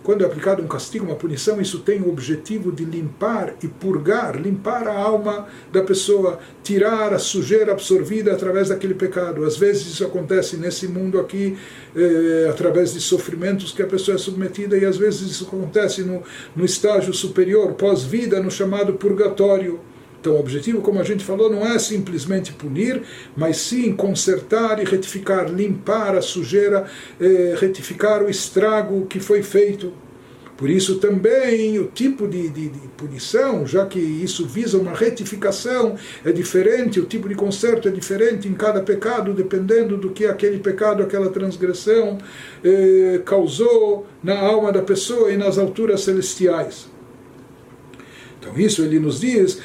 quando 0.06 0.22
é 0.22 0.24
aplicado 0.24 0.62
um 0.62 0.68
castigo, 0.68 1.04
uma 1.04 1.16
punição, 1.16 1.60
isso 1.60 1.80
tem 1.80 2.00
o 2.00 2.08
objetivo 2.08 2.70
de 2.70 2.84
limpar 2.84 3.56
e 3.60 3.66
purgar, 3.66 4.40
limpar 4.40 4.86
a 4.86 4.96
alma 4.96 5.48
da 5.72 5.82
pessoa, 5.82 6.38
tirar 6.62 7.12
a 7.12 7.18
sujeira 7.18 7.72
absorvida 7.72 8.32
através 8.32 8.68
daquele 8.68 8.94
pecado. 8.94 9.44
Às 9.44 9.56
vezes 9.56 9.84
isso 9.88 10.04
acontece 10.04 10.56
nesse 10.58 10.86
mundo 10.86 11.18
aqui, 11.18 11.58
eh, 11.96 12.46
através 12.48 12.94
de 12.94 13.00
sofrimentos 13.00 13.72
que 13.72 13.82
a 13.82 13.86
pessoa 13.86 14.14
é 14.14 14.18
submetida, 14.18 14.78
e 14.78 14.84
às 14.84 14.96
vezes 14.96 15.22
isso 15.22 15.42
acontece 15.42 16.02
no, 16.02 16.22
no 16.54 16.64
estágio 16.64 17.12
superior, 17.12 17.72
pós-vida, 17.72 18.40
no 18.40 18.48
chamado 18.48 18.92
purgatório. 18.92 19.80
Então, 20.26 20.34
o 20.34 20.40
objetivo, 20.40 20.80
como 20.80 20.98
a 20.98 21.04
gente 21.04 21.22
falou, 21.22 21.48
não 21.48 21.64
é 21.64 21.78
simplesmente 21.78 22.52
punir, 22.52 23.00
mas 23.36 23.58
sim 23.58 23.92
consertar 23.92 24.82
e 24.82 24.84
retificar, 24.84 25.48
limpar 25.48 26.16
a 26.16 26.20
sujeira, 26.20 26.84
eh, 27.20 27.54
retificar 27.56 28.24
o 28.24 28.28
estrago 28.28 29.06
que 29.06 29.20
foi 29.20 29.40
feito. 29.44 29.92
Por 30.56 30.68
isso 30.68 30.98
também 30.98 31.78
o 31.78 31.84
tipo 31.86 32.26
de, 32.26 32.48
de, 32.48 32.70
de, 32.70 32.88
punição, 32.96 33.64
já 33.64 33.86
que 33.86 34.00
isso 34.00 34.44
visa 34.44 34.76
uma 34.78 34.94
retificação, 34.94 35.94
é 36.24 36.32
diferente, 36.32 36.98
o 36.98 37.04
tipo 37.04 37.28
de 37.28 37.36
conserto 37.36 37.86
é 37.86 37.92
diferente 37.92 38.48
em 38.48 38.54
cada 38.54 38.80
pecado, 38.80 39.32
dependendo 39.32 39.96
do 39.96 40.10
que 40.10 40.26
aquele 40.26 40.58
pecado, 40.58 41.04
aquela 41.04 41.30
transgressão 41.30 42.18
eh, 42.64 43.20
causou 43.24 44.08
na 44.24 44.36
alma 44.36 44.72
da 44.72 44.82
pessoa 44.82 45.30
e 45.30 45.36
nas 45.36 45.56
alturas 45.56 46.00
celestiais. 46.00 46.95
Então 48.46 48.60
isso 48.60 48.82
ele 48.82 49.00
nos 49.00 49.20
diz, 49.20 49.58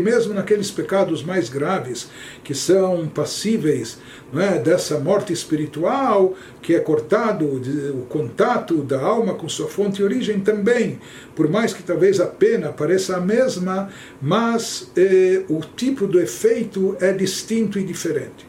mesmo 0.00 0.34
naqueles 0.34 0.68
pecados 0.68 1.22
mais 1.22 1.48
graves, 1.48 2.08
que 2.42 2.54
são 2.54 3.06
passíveis 3.06 3.98
é, 4.34 4.58
dessa 4.58 4.98
morte 4.98 5.32
espiritual, 5.32 6.34
que 6.60 6.74
é 6.74 6.80
cortado 6.80 7.46
o 7.46 8.06
contato 8.08 8.82
da 8.82 9.00
alma 9.00 9.34
com 9.34 9.48
sua 9.48 9.68
fonte 9.68 10.00
e 10.00 10.04
origem 10.04 10.40
também, 10.40 10.98
por 11.36 11.48
mais 11.48 11.72
que 11.72 11.84
talvez 11.84 12.18
a 12.18 12.26
pena 12.26 12.72
pareça 12.72 13.16
a 13.16 13.20
mesma, 13.20 13.88
mas 14.20 14.90
eh, 14.96 15.44
o 15.48 15.60
tipo 15.60 16.06
do 16.06 16.20
efeito 16.20 16.96
é 17.00 17.12
distinto 17.12 17.78
e 17.78 17.84
diferente. 17.84 18.46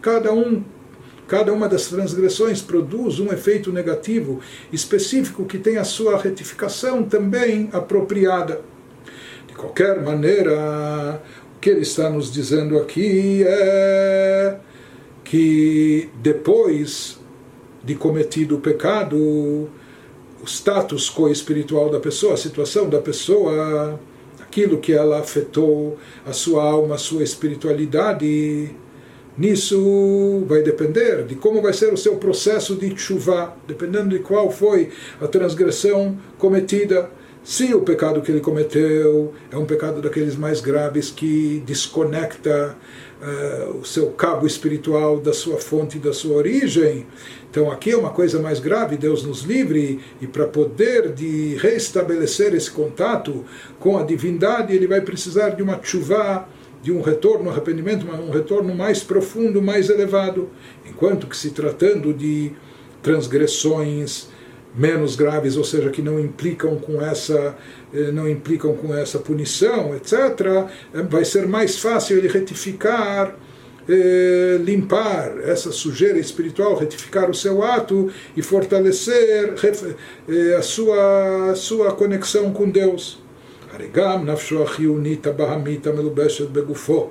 Cada 0.00 0.32
um 0.32 0.64
Cada 1.32 1.50
uma 1.50 1.66
das 1.66 1.86
transgressões 1.86 2.60
produz 2.60 3.18
um 3.18 3.32
efeito 3.32 3.72
negativo 3.72 4.40
específico 4.70 5.46
que 5.46 5.56
tem 5.56 5.78
a 5.78 5.82
sua 5.82 6.18
retificação 6.18 7.02
também 7.02 7.70
apropriada. 7.72 8.60
De 9.48 9.54
qualquer 9.54 10.02
maneira, 10.02 11.22
o 11.56 11.58
que 11.58 11.70
ele 11.70 11.80
está 11.80 12.10
nos 12.10 12.30
dizendo 12.30 12.76
aqui 12.76 13.44
é 13.46 14.58
que 15.24 16.10
depois 16.16 17.18
de 17.82 17.94
cometido 17.94 18.56
o 18.56 18.60
pecado, 18.60 19.16
o 19.16 20.44
status 20.44 21.08
co-espiritual 21.08 21.88
da 21.88 21.98
pessoa, 21.98 22.34
a 22.34 22.36
situação 22.36 22.90
da 22.90 23.00
pessoa, 23.00 23.98
aquilo 24.38 24.76
que 24.76 24.92
ela 24.92 25.20
afetou, 25.20 25.98
a 26.26 26.32
sua 26.34 26.62
alma, 26.62 26.96
a 26.96 26.98
sua 26.98 27.22
espiritualidade, 27.22 28.76
Nisso 29.36 30.44
vai 30.46 30.62
depender 30.62 31.24
de 31.24 31.34
como 31.34 31.62
vai 31.62 31.72
ser 31.72 31.92
o 31.92 31.96
seu 31.96 32.16
processo 32.16 32.76
de 32.76 32.94
chuva, 32.98 33.56
dependendo 33.66 34.10
de 34.10 34.18
qual 34.18 34.50
foi 34.50 34.90
a 35.20 35.26
transgressão 35.26 36.18
cometida. 36.38 37.10
Se 37.42 37.74
o 37.74 37.80
pecado 37.80 38.20
que 38.20 38.30
ele 38.30 38.40
cometeu 38.40 39.32
é 39.50 39.56
um 39.56 39.64
pecado 39.64 40.00
daqueles 40.00 40.36
mais 40.36 40.60
graves 40.60 41.10
que 41.10 41.60
desconecta 41.66 42.76
uh, 43.20 43.78
o 43.78 43.84
seu 43.84 44.10
cabo 44.10 44.46
espiritual 44.46 45.18
da 45.18 45.32
sua 45.32 45.56
fonte, 45.56 45.98
da 45.98 46.12
sua 46.12 46.36
origem, 46.36 47.04
então 47.50 47.68
aqui 47.68 47.90
é 47.90 47.96
uma 47.96 48.10
coisa 48.10 48.38
mais 48.38 48.60
grave, 48.60 48.96
Deus 48.96 49.24
nos 49.24 49.42
livre, 49.42 49.98
e 50.20 50.26
para 50.26 50.46
poder 50.46 51.12
de 51.12 51.56
restabelecer 51.56 52.54
esse 52.54 52.70
contato 52.70 53.44
com 53.80 53.98
a 53.98 54.04
divindade, 54.04 54.72
ele 54.72 54.86
vai 54.86 55.00
precisar 55.00 55.50
de 55.50 55.62
uma 55.64 55.80
chuva 55.82 56.46
de 56.82 56.90
um 56.90 57.00
retorno, 57.00 57.46
um 57.46 57.50
arrependimento, 57.50 58.04
um 58.06 58.30
retorno 58.30 58.74
mais 58.74 59.02
profundo, 59.02 59.62
mais 59.62 59.88
elevado, 59.88 60.50
enquanto 60.84 61.28
que 61.28 61.36
se 61.36 61.50
tratando 61.50 62.12
de 62.12 62.52
transgressões 63.02 64.28
menos 64.74 65.16
graves, 65.16 65.56
ou 65.56 65.64
seja, 65.64 65.90
que 65.90 66.02
não 66.02 66.18
implicam 66.18 66.76
com 66.76 67.00
essa 67.00 67.56
eh, 67.94 68.10
não 68.10 68.28
implicam 68.28 68.74
com 68.74 68.94
essa 68.94 69.18
punição, 69.18 69.94
etc., 69.94 70.10
eh, 70.94 71.02
vai 71.02 71.24
ser 71.24 71.46
mais 71.46 71.78
fácil 71.78 72.16
ele 72.16 72.28
retificar, 72.28 73.36
eh, 73.86 74.58
limpar 74.64 75.38
essa 75.44 75.70
sujeira 75.70 76.18
espiritual, 76.18 76.74
retificar 76.74 77.30
o 77.30 77.34
seu 77.34 77.62
ato 77.62 78.10
e 78.34 78.42
fortalecer 78.42 79.54
a 80.56 80.62
sua, 80.62 81.50
a 81.50 81.54
sua 81.54 81.92
conexão 81.92 82.50
com 82.52 82.70
Deus. 82.70 83.21
הרי 83.73 83.87
גם 83.93 84.25
נפשו 84.25 84.63
החיונית 84.63 85.27
הבהמית 85.27 85.87
המלובשת 85.87 86.49
בגופו 86.49 87.09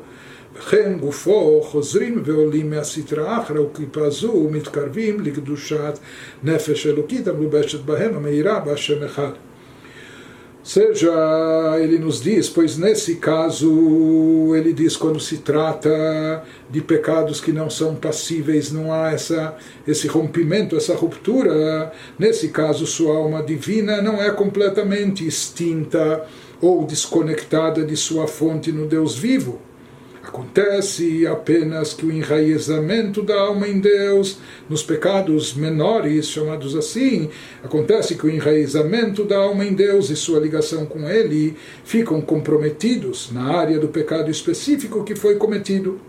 וכן 0.58 0.98
גופו 0.98 1.62
חוזרים 1.62 2.22
ועולים 2.24 2.70
מהסטרה 2.70 3.42
אחרא 3.42 3.60
וקליפה 3.60 4.10
זו 4.10 4.28
ומתקרבים 4.28 5.20
לקדושת 5.20 5.98
נפש 6.44 6.86
אלוקית 6.86 7.28
המלובשת 7.28 7.80
בהם 7.80 8.16
המאירה 8.16 8.60
בהשם 8.60 9.02
אחד. 9.04 9.30
Seja, 10.74 11.76
ele 11.78 11.96
nos 11.96 12.20
diz, 12.20 12.50
pois 12.50 12.76
nesse 12.76 13.14
caso, 13.30 14.52
ele 14.56 14.72
diz 14.72 14.96
quando 14.96 15.20
se 15.20 15.38
trata 15.38 16.42
de 16.68 16.80
pecados 16.80 17.40
que 17.40 17.52
não 17.52 17.70
são 17.70 17.94
passíveis, 17.94 18.72
não 18.72 18.92
há 18.92 19.12
essa, 19.12 19.54
esse 19.86 20.08
rompimento, 20.08 20.76
essa 20.76 20.92
ruptura, 20.96 21.92
nesse 22.18 22.48
caso 22.48 22.84
sua 22.84 23.16
alma 23.16 23.44
divina 23.44 24.02
não 24.02 24.20
é 24.20 24.28
completamente 24.32 25.24
extinta 25.24 26.26
ou 26.61 26.85
desconectada 26.85 27.83
de 27.83 27.97
sua 27.97 28.27
fonte 28.27 28.71
no 28.71 28.87
Deus 28.87 29.17
vivo. 29.17 29.59
Acontece 30.23 31.25
apenas 31.25 31.93
que 31.93 32.05
o 32.05 32.11
enraizamento 32.11 33.23
da 33.23 33.37
alma 33.39 33.67
em 33.67 33.79
Deus, 33.79 34.37
nos 34.69 34.83
pecados 34.83 35.55
menores, 35.55 36.27
chamados 36.27 36.75
assim, 36.75 37.29
acontece 37.63 38.15
que 38.15 38.25
o 38.25 38.29
enraizamento 38.29 39.23
da 39.23 39.37
alma 39.37 39.65
em 39.65 39.73
Deus 39.73 40.11
e 40.11 40.15
sua 40.15 40.39
ligação 40.39 40.85
com 40.85 41.09
Ele 41.09 41.57
ficam 41.83 42.21
comprometidos 42.21 43.31
na 43.31 43.57
área 43.57 43.79
do 43.79 43.87
pecado 43.87 44.29
específico 44.29 45.03
que 45.03 45.15
foi 45.15 45.35
cometido. 45.35 45.99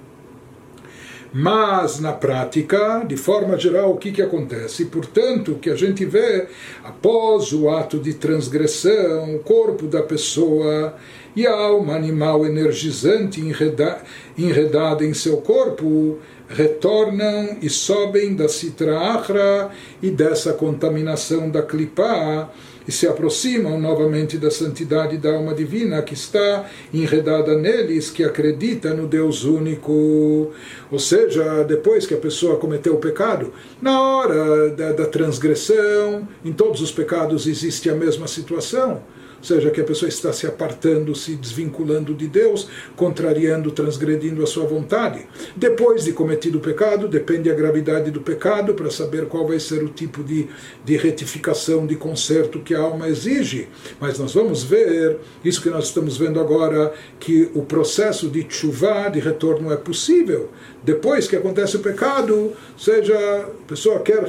Mas 1.33 1.99
na 1.99 2.12
prática, 2.12 3.05
de 3.07 3.16
forma 3.16 3.59
geral, 3.59 3.92
o 3.92 3.97
que, 3.97 4.12
que 4.12 4.21
acontece? 4.21 4.85
Portanto, 4.85 5.53
o 5.53 5.59
que 5.59 5.71
a 5.71 5.75
gente 5.75 6.05
vê 6.05 6.47
após 6.85 7.53
o 7.55 7.71
ato 7.71 7.99
de 7.99 8.12
transgressão, 8.12 9.37
o 9.37 9.38
corpo 9.38 9.87
da 9.87 10.03
pessoa 10.03 10.95
e 11.35 11.47
a 11.47 11.53
alma 11.53 11.95
animal 11.95 12.45
energizante 12.45 13.40
enreda, 13.40 14.03
enredada 14.37 15.05
em 15.05 15.14
seu 15.14 15.38
corpo 15.38 16.18
retornam 16.49 17.57
e 17.62 17.71
sobem 17.71 18.35
da 18.35 18.49
Sitra 18.49 18.99
Achra 18.99 19.71
e 20.03 20.11
dessa 20.11 20.53
contaminação 20.53 21.51
da 21.51 21.62
Klipá 21.62 22.51
e 22.87 22.92
se 22.92 23.07
aproximam 23.07 23.81
novamente 23.81 24.37
da 24.37 24.51
santidade 24.51 25.16
da 25.16 25.33
alma 25.33 25.55
divina 25.55 26.03
que 26.03 26.14
está 26.14 26.68
enredada 26.92 27.57
neles, 27.57 28.11
que 28.11 28.25
acredita 28.25 28.92
no 28.92 29.07
Deus 29.07 29.45
único. 29.45 30.51
Ou 30.90 30.99
seja, 30.99 31.62
depois 31.62 32.07
que 32.07 32.14
a 32.14 32.18
pessoa 32.18 32.59
cometeu 32.59 32.95
o 32.95 32.99
pecado, 32.99 33.53
na 33.81 34.01
hora 34.01 34.71
da, 34.71 34.92
da 34.92 35.07
transgressão, 35.07 36.27
em 36.45 36.53
todos 36.53 36.81
os 36.81 36.90
pecados 36.90 37.47
existe 37.47 37.88
a 37.88 37.95
mesma 37.95 38.27
situação 38.27 39.01
seja, 39.42 39.70
que 39.70 39.81
a 39.81 39.85
pessoa 39.85 40.09
está 40.09 40.33
se 40.33 40.46
apartando, 40.46 41.14
se 41.14 41.35
desvinculando 41.35 42.14
de 42.14 42.26
Deus, 42.26 42.68
contrariando, 42.96 43.70
transgredindo 43.70 44.42
a 44.42 44.46
sua 44.46 44.64
vontade. 44.64 45.26
Depois 45.57 46.05
de 46.05 46.12
cometido 46.12 46.59
o 46.59 46.61
pecado, 46.61 47.09
depende 47.09 47.50
a 47.50 47.55
gravidade 47.55 48.11
do 48.11 48.20
pecado 48.20 48.74
para 48.74 48.90
saber 48.90 49.26
qual 49.26 49.46
vai 49.46 49.59
ser 49.59 49.83
o 49.83 49.88
tipo 49.88 50.22
de, 50.22 50.48
de 50.85 50.96
retificação, 50.96 51.87
de 51.87 51.96
conserto 51.96 52.61
que 52.61 52.74
a 52.74 52.81
alma 52.81 53.09
exige. 53.09 53.68
Mas 54.00 54.18
nós 54.18 54.35
vamos 54.35 54.62
ver, 54.62 55.18
isso 55.44 55.62
que 55.62 55.70
nós 55.70 55.87
estamos 55.87 56.16
vendo 56.16 56.40
agora, 56.40 56.92
que 57.18 57.50
o 57.55 57.62
processo 57.62 58.28
de 58.28 58.46
chuva, 58.48 59.09
de 59.09 59.20
retorno, 59.20 59.72
é 59.72 59.76
possível. 59.76 60.50
Depois 60.85 61.29
que 61.29 61.37
acontece 61.37 61.77
o 61.77 61.81
pecado, 61.81 62.53
seja, 62.77 63.16
a 63.16 63.68
pessoa 63.68 64.01
quer 64.01 64.25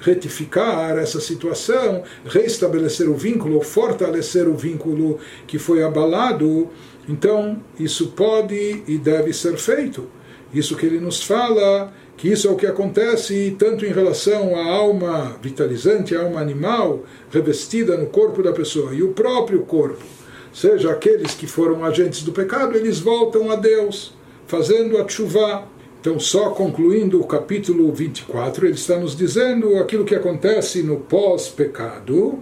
retificar 0.00 0.98
essa 0.98 1.20
situação, 1.20 2.02
restabelecer 2.24 3.08
o 3.08 3.14
vínculo, 3.14 3.60
fortalecer 3.60 4.34
ser 4.34 4.48
o 4.48 4.54
vínculo 4.54 5.20
que 5.46 5.58
foi 5.58 5.82
abalado, 5.82 6.68
então 7.08 7.62
isso 7.78 8.08
pode 8.08 8.82
e 8.88 8.98
deve 8.98 9.32
ser 9.32 9.56
feito. 9.56 10.08
Isso 10.52 10.76
que 10.76 10.86
ele 10.86 10.98
nos 10.98 11.22
fala, 11.22 11.92
que 12.16 12.28
isso 12.28 12.48
é 12.48 12.50
o 12.50 12.56
que 12.56 12.66
acontece 12.66 13.54
tanto 13.58 13.84
em 13.84 13.92
relação 13.92 14.56
à 14.56 14.64
alma 14.64 15.36
vitalizante, 15.42 16.16
à 16.16 16.22
alma 16.22 16.40
animal, 16.40 17.04
revestida 17.30 17.96
no 17.96 18.06
corpo 18.06 18.42
da 18.42 18.52
pessoa, 18.52 18.94
e 18.94 19.02
o 19.02 19.12
próprio 19.12 19.60
corpo, 19.60 20.04
seja 20.52 20.90
aqueles 20.90 21.34
que 21.34 21.46
foram 21.46 21.84
agentes 21.84 22.22
do 22.22 22.32
pecado, 22.32 22.76
eles 22.76 22.98
voltam 23.00 23.50
a 23.50 23.56
Deus, 23.56 24.14
fazendo 24.46 24.98
a 24.98 25.08
chuva. 25.08 25.73
Então, 26.04 26.20
só 26.20 26.50
concluindo 26.50 27.18
o 27.18 27.26
capítulo 27.26 27.90
24, 27.90 28.66
ele 28.66 28.74
está 28.74 28.98
nos 28.98 29.16
dizendo 29.16 29.78
aquilo 29.78 30.04
que 30.04 30.14
acontece 30.14 30.82
no 30.82 30.98
pós-pecado, 30.98 32.40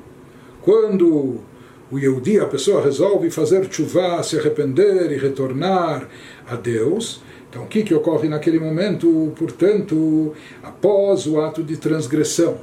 quando 0.62 1.38
o 1.88 1.96
Yehudi, 1.96 2.40
a 2.40 2.46
pessoa 2.46 2.83
resolve 2.83 3.31
fazer 3.31 3.72
chuva, 3.72 4.20
se 4.25 4.37
arrepender 4.37 5.12
e 5.12 5.16
retornar 5.16 6.09
a 6.44 6.57
Deus. 6.57 7.22
Então, 7.48 7.62
o 7.62 7.68
que, 7.68 7.85
que 7.85 7.94
ocorre 7.94 8.29
naquele 8.29 8.59
momento? 8.59 9.33
Portanto, 9.37 10.33
após 10.61 11.29
o 11.29 11.40
ato 11.40 11.62
de 11.62 11.77
transgressão, 11.77 12.59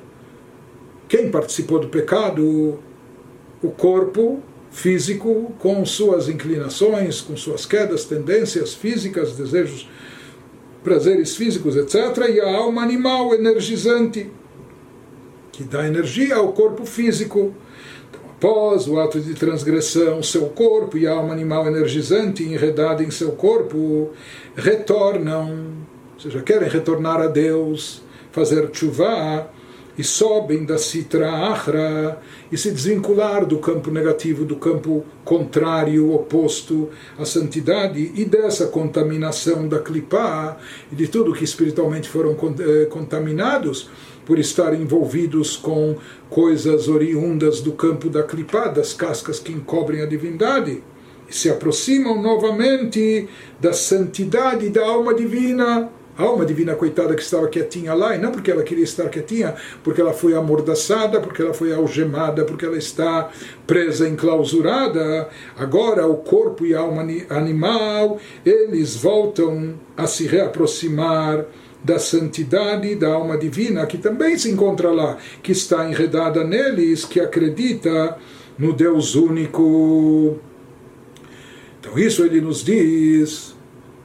quem 1.08 1.32
participou 1.32 1.80
do 1.80 1.88
pecado? 1.88 2.78
O 3.64 3.72
corpo 3.72 4.42
físico, 4.70 5.54
com 5.60 5.86
suas 5.86 6.28
inclinações, 6.28 7.22
com 7.22 7.38
suas 7.38 7.66
quedas, 7.66 8.04
tendências 8.04 8.74
físicas, 8.74 9.38
desejos, 9.38 9.88
prazeres 10.84 11.36
físicos, 11.36 11.76
etc. 11.76 12.30
E 12.34 12.40
a 12.40 12.58
alma 12.58 12.82
animal 12.82 13.34
energizante, 13.34 14.30
que 15.52 15.64
dá 15.64 15.88
energia 15.88 16.36
ao 16.36 16.54
corpo 16.54 16.86
físico 16.86 17.54
após 18.40 18.88
o 18.88 18.98
ato 18.98 19.20
de 19.20 19.34
transgressão, 19.34 20.24
seu 20.24 20.48
corpo 20.50 20.98
e 20.98 21.06
a 21.06 21.12
alma 21.12 21.34
animal 21.34 21.68
energizante 21.68 22.42
enredada 22.44 23.04
em 23.04 23.12
seu 23.12 23.34
corpo 23.34 24.12
retornam, 24.56 25.74
ou 26.14 26.20
seja, 26.22 26.42
querem 26.42 26.70
retornar 26.70 27.20
a 27.20 27.28
Deus, 27.28 28.02
fazer 28.32 28.70
chuva 28.72 29.50
e 30.00 30.04
sobem 30.06 30.64
da 30.64 30.78
Sitra 30.78 31.30
Achra 31.30 32.22
e 32.50 32.58
se 32.58 32.72
desvincular 32.72 33.46
do 33.46 33.58
campo 33.60 33.92
negativo, 33.92 34.46
do 34.46 34.56
campo 34.56 35.04
contrário, 35.26 36.14
oposto 36.14 36.88
à 37.18 37.26
santidade 37.26 38.14
e 38.16 38.24
dessa 38.24 38.68
contaminação 38.68 39.68
da 39.68 39.80
clipá 39.80 40.56
e 40.90 40.96
de 40.96 41.10
tudo 41.10 41.34
que 41.34 41.44
espiritualmente 41.44 42.08
foram 42.08 42.32
eh, 42.32 42.86
contaminados 42.86 43.90
por 44.26 44.40
estar 44.40 44.74
envolvidos 44.74 45.58
com 45.58 45.98
coisas 46.30 46.88
oriundas 46.88 47.60
do 47.60 47.74
campo 47.74 48.10
da 48.10 48.24
clipá, 48.24 48.70
das 48.70 48.94
cascas 48.94 49.38
que 49.38 49.52
encobrem 49.52 50.02
a 50.02 50.06
divindade, 50.06 50.82
e 51.28 51.36
se 51.36 51.50
aproximam 51.50 52.22
novamente 52.22 53.28
da 53.60 53.74
santidade 53.74 54.70
da 54.70 54.86
alma 54.86 55.14
divina. 55.14 55.92
Alma 56.20 56.46
divina, 56.46 56.76
coitada, 56.76 57.16
que 57.16 57.22
estava 57.22 57.48
quietinha 57.48 57.94
lá, 57.94 58.14
e 58.14 58.20
não 58.20 58.30
porque 58.30 58.52
ela 58.52 58.62
queria 58.62 58.84
estar 58.84 59.08
quietinha, 59.08 59.56
porque 59.82 60.02
ela 60.02 60.12
foi 60.12 60.36
amordaçada, 60.36 61.22
porque 61.22 61.42
ela 61.42 61.54
foi 61.54 61.74
algemada, 61.74 62.44
porque 62.44 62.66
ela 62.66 62.78
está 62.78 63.30
presa, 63.66 64.06
enclausurada. 64.06 65.30
Agora, 65.58 66.06
o 66.06 66.18
corpo 66.18 66.66
e 66.66 66.76
a 66.76 66.82
alma 66.82 67.08
animal, 67.30 68.20
eles 68.46 68.98
voltam 68.98 69.76
a 69.96 70.06
se 70.08 70.28
reaproximar 70.28 71.46
da 71.82 71.98
santidade 71.98 72.96
da 72.96 73.14
alma 73.14 73.38
divina, 73.38 73.86
que 73.86 73.98
também 73.98 74.38
se 74.38 74.52
encontra 74.52 74.92
lá, 74.92 75.18
que 75.42 75.54
está 75.54 75.90
enredada 75.90 76.44
neles, 76.44 77.06
que 77.06 77.22
acredita 77.22 78.18
no 78.58 78.74
Deus 78.74 79.16
único. 79.16 80.38
Então, 81.80 81.98
isso 81.98 82.26
ele 82.26 82.42
nos 82.42 82.62
diz. 82.62 83.58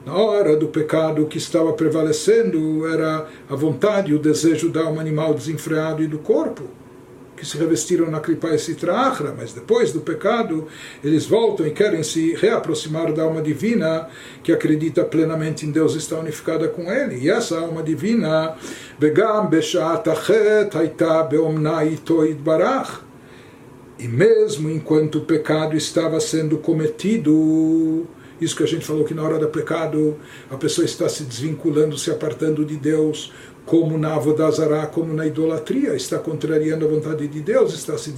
Na 0.05 0.13
hora 0.15 0.55
do 0.55 0.67
pecado 0.67 1.25
que 1.25 1.39
estava 1.39 1.73
prevalecendo 1.73 2.87
era 2.87 3.27
a 3.49 3.55
vontade 3.55 4.11
e 4.11 4.13
o 4.13 4.19
desejo 4.19 4.69
da 4.69 4.81
alma 4.81 5.01
animal 5.01 5.33
desenfreado 5.33 6.03
e 6.03 6.07
do 6.07 6.19
corpo 6.19 6.63
que 7.35 7.45
se 7.45 7.57
revestiram 7.57 8.09
na 8.09 8.19
Kripa 8.19 8.49
e 8.53 8.57
Sitra 8.57 9.11
mas 9.37 9.51
depois 9.51 9.91
do 9.91 10.01
pecado 10.01 10.67
eles 11.03 11.25
voltam 11.25 11.67
e 11.67 11.71
querem 11.71 12.01
se 12.03 12.33
reaproximar 12.35 13.11
da 13.13 13.23
alma 13.23 13.41
divina 13.41 14.07
que 14.43 14.51
acredita 14.51 15.03
plenamente 15.03 15.65
em 15.65 15.71
Deus 15.71 15.95
está 15.95 16.17
unificada 16.17 16.67
com 16.67 16.91
ele. 16.91 17.17
E 17.17 17.29
essa 17.29 17.59
alma 17.59 17.83
divina, 17.83 18.55
Begam 18.97 19.49
Barach. 22.39 23.03
E 23.97 24.07
mesmo 24.07 24.69
enquanto 24.69 25.19
o 25.19 25.25
pecado 25.25 25.75
estava 25.75 26.19
sendo 26.19 26.57
cometido, 26.57 28.05
isso 28.39 28.55
que 28.55 28.63
a 28.63 28.67
gente 28.67 28.85
falou 28.85 29.05
que 29.05 29.13
na 29.13 29.23
hora 29.23 29.39
do 29.39 29.47
pecado 29.47 30.17
a 30.49 30.57
pessoa 30.57 30.85
está 30.85 31.07
se 31.07 31.23
desvinculando, 31.23 31.97
se 31.97 32.11
apartando 32.11 32.65
de 32.65 32.75
Deus, 32.75 33.31
como 33.65 33.97
na 33.97 34.13
Avodazará, 34.13 34.85
como 34.85 35.13
na 35.13 35.25
idolatria, 35.25 35.95
está 35.95 36.19
contrariando 36.19 36.85
a 36.85 36.89
vontade 36.89 37.27
de 37.27 37.41
Deus, 37.41 37.73
está 37.73 37.97
se 37.97 38.13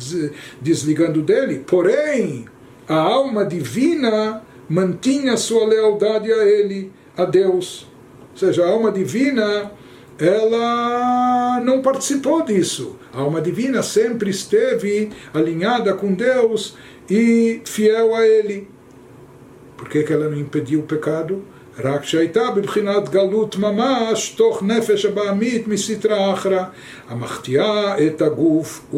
desligando 0.62 1.22
dele. 1.22 1.64
Porém, 1.66 2.46
a 2.88 2.96
alma 2.96 3.46
divina 3.46 4.44
mantinha 4.68 5.38
sua 5.38 5.66
lealdade 5.66 6.32
a 6.32 6.44
ele, 6.46 6.92
a 7.16 7.24
Deus. 7.24 7.88
Ou 8.32 8.38
seja, 8.38 8.66
a 8.66 8.70
alma 8.70 8.92
divina, 8.92 9.72
ela 10.20 11.62
não 11.64 11.82
participou 11.82 12.44
disso. 12.44 12.98
A 13.14 13.22
alma 13.22 13.42
divina 13.42 13.82
sempre 13.82 14.30
esteve 14.30 15.10
alinhada 15.34 15.94
com 15.94 16.14
Deus 16.14 16.76
e 17.10 17.62
fiel 17.66 18.14
a 18.14 18.28
ele. 18.28 18.68
Por 19.77 19.89
que, 19.89 20.03
que 20.03 20.13
ela 20.13 20.29
não 20.29 20.39
impediu 20.39 20.81
o 20.81 20.85
pecado? 20.85 21.43
רק 21.81 22.05
שהייתה 22.05 22.51
בבחינת 22.51 23.09
גלות 23.09 23.57
ממש 23.57 24.35
תוך 24.37 24.63
נפש 24.63 25.05
הבעמית 25.05 25.69
מסתרא 25.69 26.33
אחרא, 26.33 26.63
המחטיאה 27.09 28.07
את 28.07 28.23
הגוף 28.23 28.95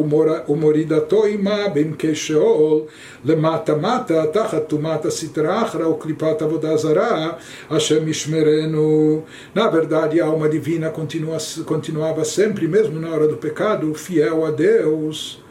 ומורידתו 0.47 1.25
עמה 1.25 1.67
בעמקי 1.73 2.15
שאול 2.15 2.79
למטה 3.25 3.75
מטה 3.75 4.25
תחת 4.33 4.67
טומאת 4.67 5.05
הסתרא 5.05 5.63
אחרא 5.63 5.87
וקליפת 5.87 6.41
עבודה 6.41 6.77
זרה, 6.77 7.29
השם 7.69 8.07
ישמרנו. 8.07 9.21
Na 9.55 9.67
verdade, 9.67 10.21
a 10.21 10.25
alma 10.25 10.49
divina 10.49 10.89
continua, 10.89 11.37
continuava 11.65 12.25
sempre, 12.25 12.67
mesmo 12.67 12.99
na 12.99 13.09
hora 13.09 13.27
do 13.27 13.37
pecado, 13.37 13.93
fiel 13.95 14.45
a 14.45 14.51
Deus, 14.51 15.41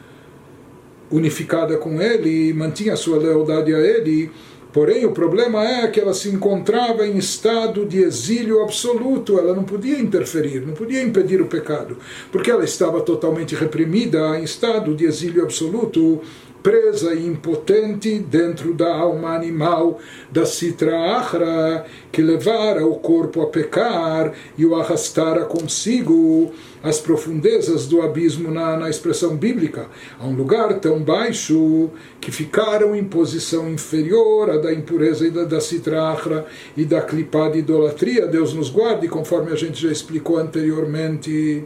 unificada 1.11 1.77
com 1.77 2.01
Ele, 2.01 2.53
mantinha 2.53 2.97
sua 2.97 3.19
lealdade 3.19 3.75
a 3.75 3.79
Ele, 3.79 4.31
Porém, 4.72 5.04
o 5.04 5.12
problema 5.12 5.66
é 5.66 5.88
que 5.88 6.00
ela 6.00 6.14
se 6.14 6.30
encontrava 6.30 7.06
em 7.06 7.18
estado 7.18 7.86
de 7.86 8.04
exílio 8.04 8.62
absoluto, 8.62 9.40
ela 9.40 9.56
não 9.56 9.64
podia 9.64 10.00
interferir, 10.00 10.62
não 10.62 10.74
podia 10.74 11.02
impedir 11.02 11.42
o 11.42 11.48
pecado, 11.48 11.98
porque 12.32 12.52
ela 12.52 12.64
estava 12.64 13.02
totalmente 13.02 13.56
reprimida 13.56 14.38
em 14.38 14.44
estado 14.44 14.94
de 14.94 15.06
exílio 15.06 15.42
absoluto, 15.42 16.22
presa 16.62 17.14
e 17.14 17.26
impotente 17.26 18.20
dentro 18.20 18.74
da 18.74 18.94
alma 18.94 19.36
animal 19.36 20.00
da 20.32 20.46
Sitra 20.46 21.18
Achra, 21.18 21.86
que 22.12 22.22
levara 22.22 22.86
o 22.86 22.96
corpo 22.96 23.42
a 23.42 23.48
pecar 23.48 24.34
e 24.58 24.66
o 24.66 24.76
arrastara 24.76 25.46
consigo 25.46 26.52
às 26.84 27.00
profundezas 27.00 27.88
do 27.88 28.02
abismo 28.02 28.52
na, 28.52 28.78
na 28.78 28.90
expressão 28.90 29.36
bíblica, 29.36 29.88
a 30.20 30.26
um 30.26 30.36
lugar 30.36 30.80
tão 30.80 31.00
baixo 31.00 31.90
que 32.22 32.32
ficaram 32.32 32.96
em 32.96 33.04
posição 33.04 33.70
inferior 33.70 34.50
à 34.50 34.58
da 34.58 34.74
impureza 34.74 35.28
e 35.28 35.32
da, 35.32 35.44
da 35.44 35.60
Sitra 35.60 36.10
Achra 36.10 36.46
e 36.76 36.86
da 36.86 37.02
clipada 37.02 37.58
idolatria. 37.58 38.28
Deus 38.28 38.54
nos 38.54 38.70
guarde, 38.70 39.08
conforme 39.08 39.52
a 39.52 39.56
gente 39.56 39.82
já 39.82 39.92
explicou 39.92 40.38
anteriormente. 40.38 41.66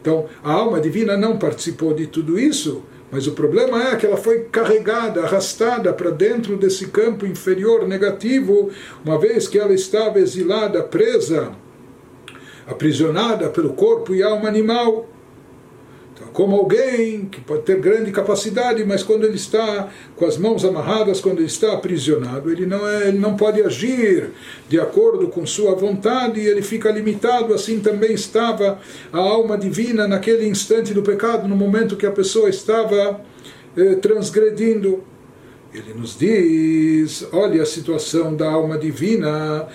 Então, 0.00 0.26
a 0.42 0.52
alma 0.52 0.80
divina 0.80 1.16
não 1.16 1.36
participou 1.36 1.92
de 1.92 2.06
tudo 2.06 2.38
isso 2.38 2.82
mas 3.16 3.26
o 3.26 3.32
problema 3.32 3.82
é 3.82 3.96
que 3.96 4.04
ela 4.04 4.18
foi 4.18 4.40
carregada, 4.52 5.22
arrastada 5.22 5.90
para 5.90 6.10
dentro 6.10 6.54
desse 6.58 6.88
campo 6.88 7.24
inferior 7.24 7.88
negativo, 7.88 8.70
uma 9.02 9.18
vez 9.18 9.48
que 9.48 9.58
ela 9.58 9.72
estava 9.72 10.18
exilada, 10.18 10.82
presa, 10.82 11.52
aprisionada 12.66 13.48
pelo 13.48 13.72
corpo 13.72 14.14
e 14.14 14.22
alma 14.22 14.46
animal 14.46 15.08
como 16.36 16.54
alguém 16.54 17.24
que 17.24 17.40
pode 17.40 17.62
ter 17.62 17.80
grande 17.80 18.12
capacidade, 18.12 18.84
mas 18.84 19.02
quando 19.02 19.24
ele 19.24 19.36
está 19.36 19.88
com 20.14 20.26
as 20.26 20.36
mãos 20.36 20.66
amarradas, 20.66 21.18
quando 21.18 21.38
ele 21.38 21.46
está 21.46 21.72
aprisionado, 21.72 22.52
ele 22.52 22.66
não, 22.66 22.86
é, 22.86 23.08
ele 23.08 23.18
não 23.18 23.38
pode 23.38 23.62
agir 23.62 24.32
de 24.68 24.78
acordo 24.78 25.28
com 25.28 25.46
sua 25.46 25.74
vontade, 25.74 26.38
ele 26.38 26.60
fica 26.60 26.90
limitado. 26.90 27.54
Assim 27.54 27.80
também 27.80 28.12
estava 28.12 28.78
a 29.10 29.18
alma 29.18 29.56
divina 29.56 30.06
naquele 30.06 30.46
instante 30.46 30.92
do 30.92 31.02
pecado, 31.02 31.48
no 31.48 31.56
momento 31.56 31.96
que 31.96 32.04
a 32.04 32.12
pessoa 32.12 32.50
estava 32.50 33.18
eh, 33.74 33.94
transgredindo. 33.94 35.02
Ele 35.76 35.92
nos 35.92 36.18
diz, 36.18 37.28
olha 37.34 37.62
a 37.62 37.66
situação 37.66 38.34
da 38.34 38.50
alma 38.50 38.78
divina, 38.78 39.68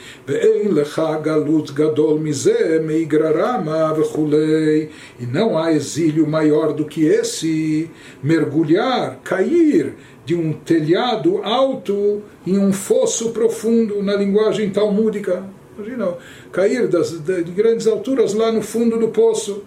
e 5.20 5.26
não 5.28 5.56
há 5.56 5.72
exílio 5.72 6.28
maior 6.28 6.74
do 6.74 6.86
que 6.86 7.06
esse, 7.06 7.88
mergulhar, 8.24 9.20
cair 9.24 9.93
de 10.26 10.34
um 10.34 10.54
telhado 10.54 11.38
alto 11.43 12.24
em 12.47 12.58
um 12.58 12.74
fosso 12.74 13.30
profundo, 13.30 14.02
na 14.02 14.16
linguagem 14.16 14.72
talmúdica. 14.72 15.45
Imagina, 15.78 16.18
cair 16.52 16.88
das, 16.88 17.12
de, 17.12 17.43
de 17.43 17.52
grandes 17.52 17.86
alturas 17.86 18.34
lá 18.34 18.52
no 18.52 18.64
fundo 18.64 18.97
do 18.97 19.10
poço. 19.10 19.64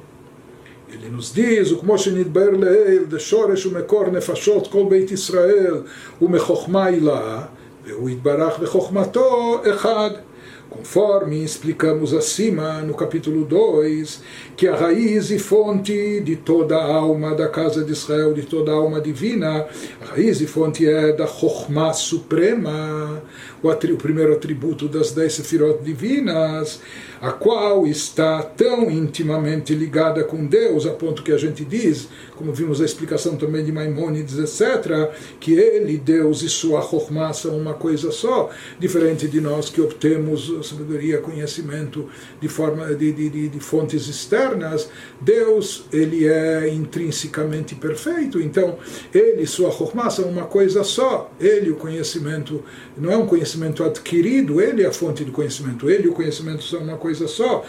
Diz, 1.35 1.73
o 1.73 1.81
כמו 1.81 1.99
שנתבהר 1.99 2.51
לעיל, 2.51 3.05
דשורש 3.09 3.67
ומקור 3.67 4.11
נפשות 4.11 4.67
כל 4.67 4.85
בית 4.89 5.11
ישראל, 5.11 5.75
ומחוכמה 6.23 6.85
הילה, 6.85 7.43
והוא 7.87 8.11
יתברך 8.11 8.59
בחוכמתו 8.59 9.61
אחד. 9.71 10.11
Conforme 10.77 11.45
explicamos 11.45 12.13
acima 12.13 12.81
no 12.81 12.95
capítulo 12.95 13.45
2, 13.45 14.21
que 14.57 14.67
a 14.67 14.75
raiz 14.75 15.31
e 15.31 15.39
fonte 15.39 16.21
de 16.21 16.35
toda 16.35 16.77
a 16.77 16.95
alma 16.97 17.33
da 17.33 17.49
casa 17.49 17.85
de 17.85 17.93
Israel, 17.93 18.35
de 18.35 18.43
toda 18.43 18.73
a 18.73 18.75
alma 18.75 19.01
divina, 19.01 19.69
a 20.03 20.05
raiz 20.07 20.41
e 20.41 20.49
fonte 20.49 20.85
é 20.85 21.13
da 21.13 21.29
Chokhmah 21.29 21.93
Suprema, 21.93 23.23
o, 23.63 23.69
o 23.69 23.97
primeiro 23.97 24.33
atributo 24.33 24.89
das 24.89 25.13
dez 25.13 25.35
sefirot 25.35 25.81
divinas, 25.83 26.81
a 27.21 27.31
qual 27.31 27.87
está 27.87 28.43
tão 28.43 28.91
intimamente 28.91 29.75
ligada 29.75 30.25
com 30.25 30.45
Deus, 30.45 30.87
a 30.87 30.91
ponto 30.91 31.23
que 31.23 31.33
a 31.33 31.39
gente 31.39 31.65
diz, 31.65 32.09
como 32.37 32.53
vimos 32.53 32.81
a 32.81 32.85
explicação 32.85 33.37
também 33.37 33.65
de 33.65 33.73
Maimonides, 33.73 34.39
etc., 34.39 35.11
que 35.41 35.55
ele, 35.55 35.97
Deus 35.97 36.43
e 36.43 36.49
sua 36.49 36.83
Chokhmah 36.83 37.33
são 37.33 37.57
uma 37.57 37.75
coisa 37.75 38.11
só, 38.11 38.51
diferente 38.79 39.27
de 39.27 39.41
nós 39.41 39.71
que 39.71 39.81
obtemos 39.81 40.64
sabedoria, 40.65 41.19
conhecimento 41.19 42.09
de, 42.41 42.49
forma, 42.49 42.95
de, 42.95 43.13
de, 43.13 43.49
de 43.49 43.61
fontes 43.61 44.09
externas, 44.09 44.89
Deus, 45.21 45.85
ele 45.93 46.27
é 46.27 46.69
intrinsecamente 46.69 47.75
perfeito, 47.75 48.41
então 48.41 48.79
ele 49.13 49.43
e 49.43 49.47
sua 49.47 49.71
Chokhmah 49.71 50.11
são 50.11 50.25
uma 50.25 50.47
coisa 50.47 50.83
só, 50.83 51.31
ele, 51.41 51.71
o 51.71 51.77
conhecimento, 51.77 52.63
não 52.97 53.13
é 53.13 53.17
um 53.17 53.27
conhecimento 53.27 53.85
adquirido, 53.85 54.61
ele 54.61 54.83
é 54.83 54.87
a 54.87 54.93
fonte 54.93 55.25
do 55.25 55.33
conhecimento, 55.33 55.89
ele 55.89 56.07
e 56.07 56.09
o 56.09 56.15
conhecimento 56.15 56.63
são 56.65 56.81
uma 56.81 56.97
coisa 56.97 57.29
só. 57.29 57.65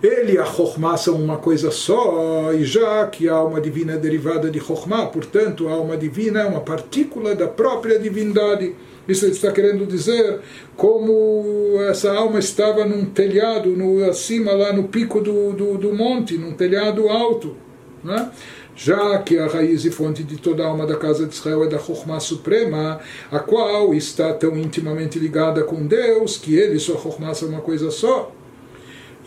Ele 0.00 0.34
e 0.34 0.38
a 0.38 0.44
Chokhmah 0.44 0.96
são 0.96 1.16
uma 1.16 1.38
coisa 1.38 1.72
só, 1.72 2.52
e 2.52 2.64
já 2.64 3.04
que 3.08 3.28
a 3.28 3.34
alma 3.34 3.60
divina 3.60 3.94
é 3.94 3.96
derivada 3.96 4.48
de 4.48 4.60
Chokhmah, 4.60 5.06
portanto, 5.06 5.66
a 5.66 5.72
alma 5.72 5.96
divina 5.96 6.40
é 6.40 6.46
uma 6.46 6.60
partícula 6.60 7.34
da 7.34 7.48
própria 7.48 7.98
divindade. 7.98 8.76
Isso 9.08 9.24
ele 9.24 9.32
está 9.32 9.50
querendo 9.50 9.86
dizer 9.86 10.40
como 10.76 11.80
essa 11.88 12.12
alma 12.12 12.38
estava 12.38 12.84
num 12.84 13.06
telhado, 13.06 13.70
no, 13.70 14.04
acima, 14.08 14.52
lá 14.52 14.72
no 14.72 14.84
pico 14.84 15.20
do, 15.20 15.52
do, 15.52 15.78
do 15.78 15.94
monte, 15.94 16.36
num 16.36 16.52
telhado 16.52 17.08
alto. 17.08 17.56
Né? 18.04 18.30
já 18.78 19.18
que 19.18 19.36
a 19.36 19.48
raiz 19.48 19.84
e 19.84 19.90
fonte 19.90 20.22
de 20.22 20.36
toda 20.36 20.62
a 20.62 20.68
alma 20.68 20.86
da 20.86 20.96
casa 20.96 21.26
de 21.26 21.34
Israel 21.34 21.64
é 21.64 21.66
da 21.66 21.80
Chokhmah 21.80 22.20
Suprema, 22.20 23.00
a 23.28 23.40
qual 23.40 23.92
está 23.92 24.32
tão 24.32 24.56
intimamente 24.56 25.18
ligada 25.18 25.64
com 25.64 25.84
Deus, 25.84 26.36
que 26.36 26.54
ele 26.54 26.76
e 26.76 26.80
sua 26.80 26.96
Chokhmah 26.96 27.34
são 27.34 27.48
uma 27.48 27.60
coisa 27.60 27.90
só. 27.90 28.30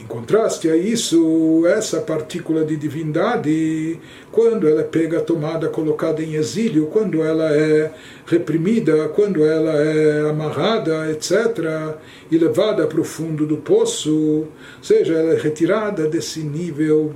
Em 0.02 0.06
contraste 0.06 0.68
a 0.68 0.76
isso, 0.76 1.64
essa 1.68 2.02
partícula 2.02 2.66
de 2.66 2.76
divindade, 2.76 4.00
quando 4.32 4.68
ela 4.68 4.82
é 4.82 4.84
pega, 4.84 5.22
tomada, 5.22 5.70
colocada 5.70 6.24
em 6.24 6.34
exílio, 6.34 6.88
quando 6.88 7.22
ela 7.22 7.56
é 7.56 7.92
reprimida, 8.26 9.10
quando 9.10 9.46
ela 9.46 9.74
é 9.74 10.28
amarrada, 10.28 11.08
etc., 11.12 11.96
e 12.32 12.38
levada 12.38 12.88
para 12.88 13.00
o 13.00 13.04
fundo 13.04 13.46
do 13.46 13.58
poço, 13.58 14.12
ou 14.12 14.48
seja, 14.82 15.14
ela 15.14 15.34
é 15.34 15.38
retirada 15.38 16.08
desse 16.08 16.40
nível 16.40 17.14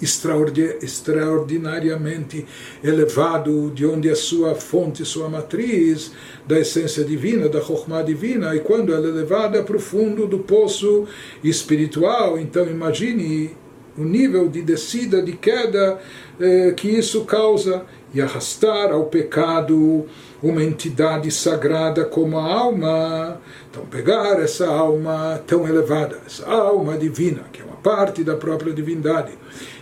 extraordinariamente 0.00 2.46
elevado, 2.82 3.70
de 3.74 3.86
onde 3.86 4.08
é 4.08 4.14
sua 4.14 4.54
fonte, 4.54 5.04
sua 5.04 5.28
matriz, 5.28 6.12
da 6.46 6.58
essência 6.58 7.04
divina, 7.04 7.48
da 7.48 7.60
Chokhmah 7.60 8.02
divina, 8.02 8.54
e 8.54 8.60
quando 8.60 8.94
ela 8.94 9.08
é 9.08 9.12
levada 9.12 9.62
para 9.62 9.76
o 9.76 9.80
fundo 9.80 10.26
do 10.26 10.38
poço 10.38 11.06
espiritual, 11.42 12.38
então 12.38 12.66
imagine 12.66 13.56
o 13.96 14.04
nível 14.04 14.48
de 14.48 14.62
descida, 14.62 15.20
de 15.20 15.32
queda 15.32 15.98
eh, 16.40 16.72
que 16.76 16.88
isso 16.88 17.24
causa, 17.24 17.84
e 18.12 18.20
arrastar 18.20 18.90
ao 18.90 19.04
pecado 19.04 20.06
uma 20.42 20.62
entidade 20.62 21.30
sagrada 21.30 22.04
como 22.04 22.38
a 22.38 22.44
alma. 22.44 23.40
Então, 23.70 23.84
pegar 23.86 24.40
essa 24.40 24.66
alma 24.66 25.40
tão 25.46 25.68
elevada, 25.68 26.18
essa 26.24 26.48
alma 26.48 26.96
divina, 26.96 27.44
que 27.52 27.60
é 27.60 27.64
uma 27.64 27.76
parte 27.76 28.24
da 28.24 28.36
própria 28.36 28.72
divindade, 28.72 29.32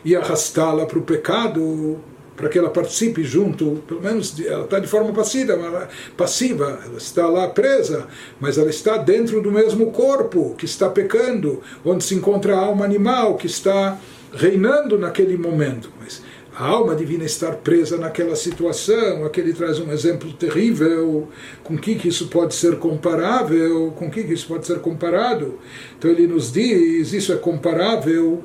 e 0.06 0.14
arrastá-la 0.14 0.86
para 0.86 1.00
o 1.00 1.02
pecado, 1.02 1.98
para 2.36 2.48
que 2.48 2.56
ela 2.56 2.70
participe 2.70 3.24
junto, 3.24 3.82
pelo 3.88 4.00
menos 4.00 4.38
ela 4.38 4.62
está 4.62 4.78
de 4.78 4.86
forma 4.86 5.12
passiva, 5.12 5.88
passiva, 6.16 6.78
ela 6.86 6.96
está 6.96 7.26
lá 7.26 7.48
presa, 7.48 8.06
mas 8.38 8.56
ela 8.56 8.70
está 8.70 8.98
dentro 8.98 9.42
do 9.42 9.50
mesmo 9.50 9.90
corpo 9.90 10.54
que 10.56 10.64
está 10.64 10.88
pecando, 10.88 11.60
onde 11.84 12.04
se 12.04 12.14
encontra 12.14 12.54
a 12.54 12.60
alma 12.60 12.84
animal 12.84 13.36
que 13.36 13.48
está 13.48 13.98
reinando 14.32 14.96
naquele 14.96 15.36
momento. 15.36 15.90
Mas 16.00 16.22
a 16.58 16.68
alma 16.68 16.96
divina 16.96 17.22
estar 17.22 17.52
presa 17.56 17.98
naquela 17.98 18.34
situação. 18.34 19.26
Aqui 19.26 19.40
ele 19.40 19.52
traz 19.52 19.78
um 19.78 19.92
exemplo 19.92 20.32
terrível. 20.32 21.28
Com 21.62 21.76
que, 21.76 21.96
que 21.96 22.08
isso 22.08 22.28
pode 22.28 22.54
ser 22.54 22.78
comparável? 22.78 23.92
Com 23.94 24.10
que, 24.10 24.24
que 24.24 24.32
isso 24.32 24.48
pode 24.48 24.66
ser 24.66 24.78
comparado? 24.80 25.58
Então 25.98 26.10
ele 26.10 26.26
nos 26.26 26.50
diz: 26.50 27.12
isso 27.12 27.30
é 27.30 27.36
comparável. 27.36 28.42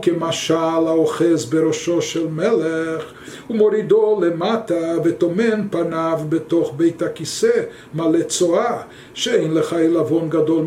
que 0.00 0.12
betomen 5.02 5.68
panav 5.68 6.24
betoch 6.24 6.72
shein 9.12 9.52
gadol. 10.28 10.64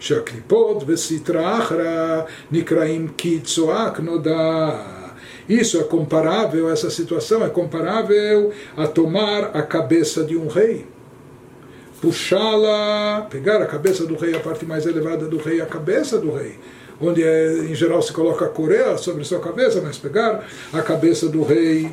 שהקליפות 0.00 0.84
וסטרא 0.86 1.58
אחרא 1.58 2.20
נקראים 2.52 3.08
כי 3.16 3.40
צועק 3.40 4.00
נודע. 4.00 4.70
Isso 5.48 5.78
é 5.78 5.84
comparável, 5.84 6.70
essa 6.70 6.88
situação 6.88 7.44
é 7.44 7.50
comparável 7.50 8.50
a 8.76 8.86
tomar 8.86 9.50
a 9.52 9.62
cabeça 9.62 10.24
de 10.24 10.36
um 10.36 10.46
rei. 10.46 10.86
Puxá-la, 12.00 13.26
pegar 13.30 13.60
a 13.60 13.66
cabeça 13.66 14.06
do 14.06 14.16
rei, 14.16 14.34
a 14.34 14.40
parte 14.40 14.64
mais 14.64 14.86
elevada 14.86 15.26
do 15.26 15.36
rei, 15.36 15.60
a 15.60 15.66
cabeça 15.66 16.18
do 16.18 16.32
rei. 16.32 16.58
Onde 17.00 17.22
é, 17.22 17.58
em 17.58 17.74
geral 17.74 18.00
se 18.00 18.12
coloca 18.12 18.46
a 18.46 18.48
coroa 18.48 18.96
sobre 18.96 19.24
sua 19.24 19.40
cabeça, 19.40 19.82
mas 19.82 19.98
pegar 19.98 20.46
a 20.72 20.80
cabeça 20.80 21.28
do 21.28 21.42
rei 21.42 21.90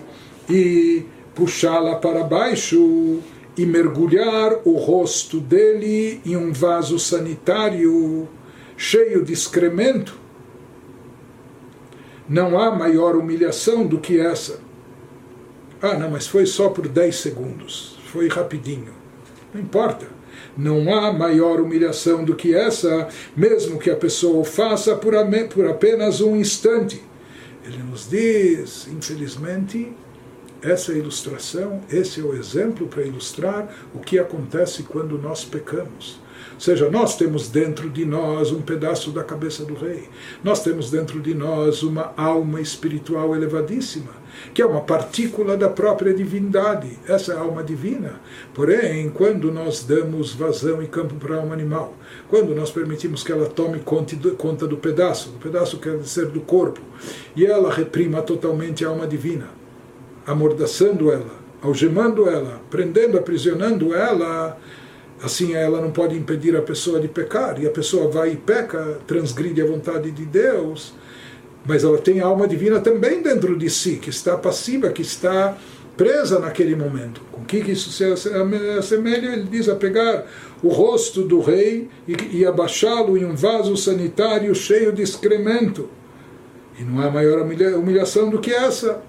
e 0.49 1.03
puxá-la 1.35 1.95
para 1.95 2.23
baixo 2.23 3.19
e 3.56 3.64
mergulhar 3.64 4.60
o 4.64 4.76
rosto 4.76 5.40
dele 5.40 6.20
em 6.24 6.36
um 6.36 6.52
vaso 6.52 6.98
sanitário 6.98 8.28
cheio 8.76 9.24
de 9.24 9.32
excremento. 9.32 10.18
Não 12.28 12.58
há 12.58 12.70
maior 12.70 13.16
humilhação 13.16 13.86
do 13.86 13.98
que 13.98 14.20
essa. 14.20 14.60
Ah, 15.80 15.94
não, 15.94 16.10
mas 16.10 16.26
foi 16.26 16.44
só 16.44 16.68
por 16.68 16.88
10 16.88 17.16
segundos, 17.16 17.98
foi 18.06 18.28
rapidinho. 18.28 18.92
Não 19.54 19.60
importa. 19.60 20.06
Não 20.56 20.94
há 20.94 21.12
maior 21.12 21.60
humilhação 21.60 22.24
do 22.24 22.34
que 22.34 22.54
essa, 22.54 23.08
mesmo 23.36 23.78
que 23.78 23.90
a 23.90 23.96
pessoa 23.96 24.40
o 24.40 24.44
faça 24.44 24.94
por, 24.96 25.14
por 25.52 25.66
apenas 25.66 26.20
um 26.20 26.36
instante. 26.36 27.02
Ele 27.64 27.82
nos 27.82 28.08
diz, 28.08 28.86
infelizmente, 28.88 29.92
essa 30.66 30.90
é 30.90 30.96
a 30.96 30.98
ilustração, 30.98 31.80
esse 31.88 32.20
é 32.20 32.24
o 32.24 32.34
exemplo 32.34 32.88
para 32.88 33.04
ilustrar 33.04 33.68
o 33.94 34.00
que 34.00 34.18
acontece 34.18 34.82
quando 34.82 35.16
nós 35.16 35.44
pecamos. 35.44 36.18
Ou 36.54 36.60
seja, 36.60 36.90
nós 36.90 37.16
temos 37.16 37.48
dentro 37.48 37.88
de 37.88 38.04
nós 38.04 38.50
um 38.50 38.62
pedaço 38.62 39.10
da 39.10 39.22
cabeça 39.22 39.64
do 39.64 39.74
rei. 39.74 40.08
Nós 40.42 40.62
temos 40.62 40.90
dentro 40.90 41.20
de 41.20 41.34
nós 41.34 41.82
uma 41.82 42.12
alma 42.16 42.60
espiritual 42.60 43.36
elevadíssima, 43.36 44.10
que 44.52 44.60
é 44.60 44.66
uma 44.66 44.80
partícula 44.80 45.56
da 45.56 45.68
própria 45.68 46.12
divindade. 46.12 46.98
Essa 47.06 47.34
é 47.34 47.36
a 47.36 47.40
alma 47.40 47.62
divina. 47.62 48.20
Porém, 48.52 49.08
quando 49.10 49.52
nós 49.52 49.84
damos 49.84 50.32
vazão 50.32 50.82
e 50.82 50.86
campo 50.86 51.14
para 51.16 51.36
a 51.36 51.38
alma 51.40 51.54
animal, 51.54 51.94
quando 52.28 52.54
nós 52.54 52.70
permitimos 52.70 53.22
que 53.22 53.30
ela 53.30 53.46
tome 53.46 53.80
conta 53.80 54.66
do 54.66 54.76
pedaço, 54.78 55.30
o 55.30 55.38
pedaço 55.38 55.78
quer 55.78 55.98
dizer 55.98 56.26
do 56.26 56.40
corpo, 56.40 56.80
e 57.36 57.46
ela 57.46 57.72
reprima 57.72 58.22
totalmente 58.22 58.84
a 58.84 58.88
alma 58.88 59.06
divina, 59.06 59.46
amordaçando 60.26 61.10
ela, 61.12 61.30
algemando 61.62 62.28
ela, 62.28 62.60
prendendo, 62.70 63.16
aprisionando 63.16 63.94
ela, 63.94 64.58
assim 65.22 65.54
ela 65.54 65.80
não 65.80 65.90
pode 65.90 66.16
impedir 66.16 66.56
a 66.56 66.62
pessoa 66.62 67.00
de 67.00 67.08
pecar, 67.08 67.60
e 67.60 67.66
a 67.66 67.70
pessoa 67.70 68.08
vai 68.08 68.32
e 68.32 68.36
peca, 68.36 68.98
transgride 69.06 69.62
a 69.62 69.66
vontade 69.66 70.10
de 70.10 70.24
Deus, 70.24 70.94
mas 71.64 71.84
ela 71.84 71.98
tem 71.98 72.20
a 72.20 72.26
alma 72.26 72.46
divina 72.46 72.80
também 72.80 73.22
dentro 73.22 73.56
de 73.56 73.68
si, 73.70 73.96
que 73.96 74.10
está 74.10 74.36
passiva, 74.36 74.90
que 74.90 75.02
está 75.02 75.56
presa 75.96 76.38
naquele 76.38 76.76
momento. 76.76 77.22
Com 77.32 77.44
que 77.44 77.58
isso 77.58 77.90
se 77.90 78.04
assemelha? 78.78 79.32
Ele 79.32 79.44
diz 79.44 79.68
a 79.68 79.74
pegar 79.74 80.26
o 80.62 80.68
rosto 80.68 81.22
do 81.22 81.40
rei 81.40 81.88
e, 82.06 82.38
e 82.38 82.46
abaixá-lo 82.46 83.16
em 83.16 83.24
um 83.24 83.34
vaso 83.34 83.76
sanitário 83.76 84.54
cheio 84.54 84.92
de 84.92 85.02
excremento. 85.02 85.88
E 86.78 86.84
não 86.84 87.02
há 87.02 87.10
maior 87.10 87.40
humilhação 87.40 88.28
do 88.28 88.38
que 88.38 88.52
essa. 88.52 89.02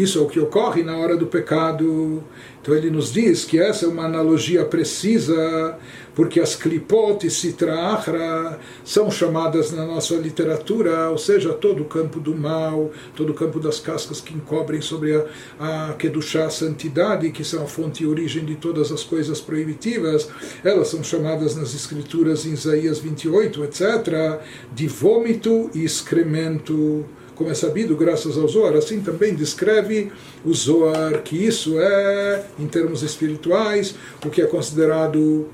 Isso 0.00 0.18
é 0.18 0.22
o 0.22 0.26
que 0.26 0.40
ocorre 0.40 0.82
na 0.82 0.96
hora 0.96 1.14
do 1.14 1.26
pecado. 1.26 2.24
Então 2.62 2.74
ele 2.74 2.90
nos 2.90 3.12
diz 3.12 3.44
que 3.44 3.58
essa 3.58 3.84
é 3.84 3.88
uma 3.88 4.06
analogia 4.06 4.64
precisa, 4.64 5.78
porque 6.14 6.40
as 6.40 6.54
klipot 6.54 7.26
e 7.26 7.30
sitra 7.30 7.74
achra 7.92 8.58
são 8.82 9.10
chamadas 9.10 9.70
na 9.72 9.84
nossa 9.84 10.14
literatura, 10.14 11.10
ou 11.10 11.18
seja, 11.18 11.52
todo 11.52 11.82
o 11.82 11.86
campo 11.86 12.18
do 12.18 12.34
mal, 12.34 12.90
todo 13.14 13.30
o 13.30 13.34
campo 13.34 13.60
das 13.60 13.78
cascas 13.78 14.22
que 14.22 14.34
encobrem 14.34 14.80
sobre 14.80 15.16
a, 15.58 15.90
a 15.90 15.92
kedushá, 15.94 16.46
a 16.46 16.50
santidade, 16.50 17.30
que 17.30 17.44
são 17.44 17.64
a 17.64 17.66
fonte 17.66 18.02
e 18.02 18.06
origem 18.06 18.44
de 18.44 18.56
todas 18.56 18.90
as 18.90 19.02
coisas 19.02 19.38
proibitivas, 19.38 20.30
elas 20.64 20.88
são 20.88 21.04
chamadas 21.04 21.56
nas 21.56 21.74
escrituras 21.74 22.46
em 22.46 22.52
Isaías 22.52 22.98
28, 22.98 23.64
etc., 23.64 24.40
de 24.72 24.86
vômito 24.86 25.70
e 25.74 25.84
excremento 25.84 27.04
como 27.40 27.50
é 27.50 27.54
sabido, 27.54 27.96
graças 27.96 28.36
ao 28.36 28.46
Zohar, 28.46 28.74
assim 28.74 29.00
também 29.00 29.34
descreve 29.34 30.12
o 30.44 30.52
Zohar, 30.52 31.22
que 31.22 31.42
isso 31.42 31.80
é, 31.80 32.44
em 32.58 32.66
termos 32.66 33.02
espirituais, 33.02 33.94
o 34.22 34.28
que 34.28 34.42
é 34.42 34.46
considerado 34.46 35.48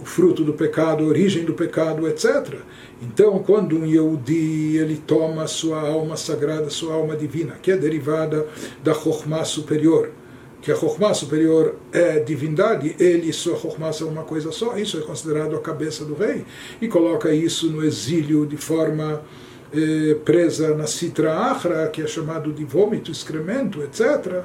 o 0.00 0.04
fruto 0.04 0.42
do 0.42 0.52
pecado, 0.52 1.04
a 1.04 1.06
origem 1.06 1.44
do 1.44 1.54
pecado, 1.54 2.08
etc. 2.08 2.56
Então, 3.00 3.38
quando 3.38 3.78
um 3.78 3.86
Yehudi 3.86 4.78
ele 4.78 4.96
toma 4.96 5.46
sua 5.46 5.80
alma 5.80 6.16
sagrada, 6.16 6.70
sua 6.70 6.94
alma 6.94 7.14
divina, 7.14 7.56
que 7.62 7.70
é 7.70 7.76
derivada 7.76 8.44
da 8.82 8.92
Chokhmah 8.92 9.44
superior, 9.44 10.10
que 10.60 10.72
a 10.72 10.74
Chokhmah 10.74 11.14
superior 11.14 11.76
é 11.92 12.18
divindade, 12.18 12.96
ele 12.98 13.28
e 13.28 13.32
sua 13.32 13.56
Chokhmah 13.56 13.92
são 13.92 14.08
uma 14.08 14.24
coisa 14.24 14.50
só, 14.50 14.76
isso 14.76 14.98
é 14.98 15.02
considerado 15.02 15.54
a 15.54 15.60
cabeça 15.60 16.04
do 16.04 16.14
rei, 16.16 16.44
e 16.82 16.88
coloca 16.88 17.32
isso 17.32 17.70
no 17.70 17.84
exílio 17.84 18.44
de 18.44 18.56
forma 18.56 19.22
eh, 19.76 20.14
presa 20.24 20.74
na 20.74 20.86
citra 20.86 21.34
achra, 21.34 21.86
que 21.88 22.02
é 22.02 22.06
chamado 22.06 22.52
de 22.52 22.64
vômito, 22.64 23.10
excremento, 23.10 23.82
etc., 23.82 24.42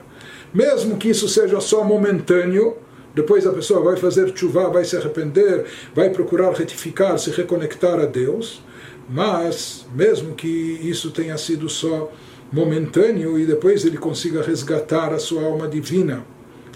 mesmo 0.53 0.97
que 0.97 1.09
isso 1.09 1.27
seja 1.29 1.59
só 1.61 1.83
momentâneo, 1.83 2.75
depois 3.13 3.45
a 3.45 3.51
pessoa 3.51 3.81
vai 3.81 3.97
fazer 3.97 4.31
chuva, 4.35 4.69
vai 4.69 4.85
se 4.85 4.95
arrepender, 4.95 5.65
vai 5.93 6.09
procurar 6.09 6.51
retificar, 6.53 7.17
se 7.17 7.29
reconectar 7.29 7.99
a 7.99 8.05
Deus, 8.05 8.61
mas 9.09 9.85
mesmo 9.93 10.33
que 10.35 10.47
isso 10.47 11.11
tenha 11.11 11.37
sido 11.37 11.67
só 11.69 12.11
momentâneo 12.51 13.39
e 13.39 13.45
depois 13.45 13.85
ele 13.85 13.97
consiga 13.97 14.41
resgatar 14.41 15.13
a 15.13 15.19
sua 15.19 15.43
alma 15.43 15.67
divina 15.67 16.25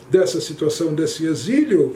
dessa 0.09 0.39
situação, 0.39 0.93
desse 0.93 1.25
exílio, 1.25 1.95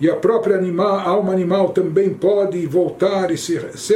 e 0.00 0.10
a 0.10 0.16
própria 0.16 0.56
animal, 0.56 0.98
alma 1.00 1.32
animal 1.32 1.70
também 1.70 2.12
pode 2.12 2.66
voltar 2.66 3.30
e 3.30 3.36
se, 3.36 3.60
se 3.74 3.94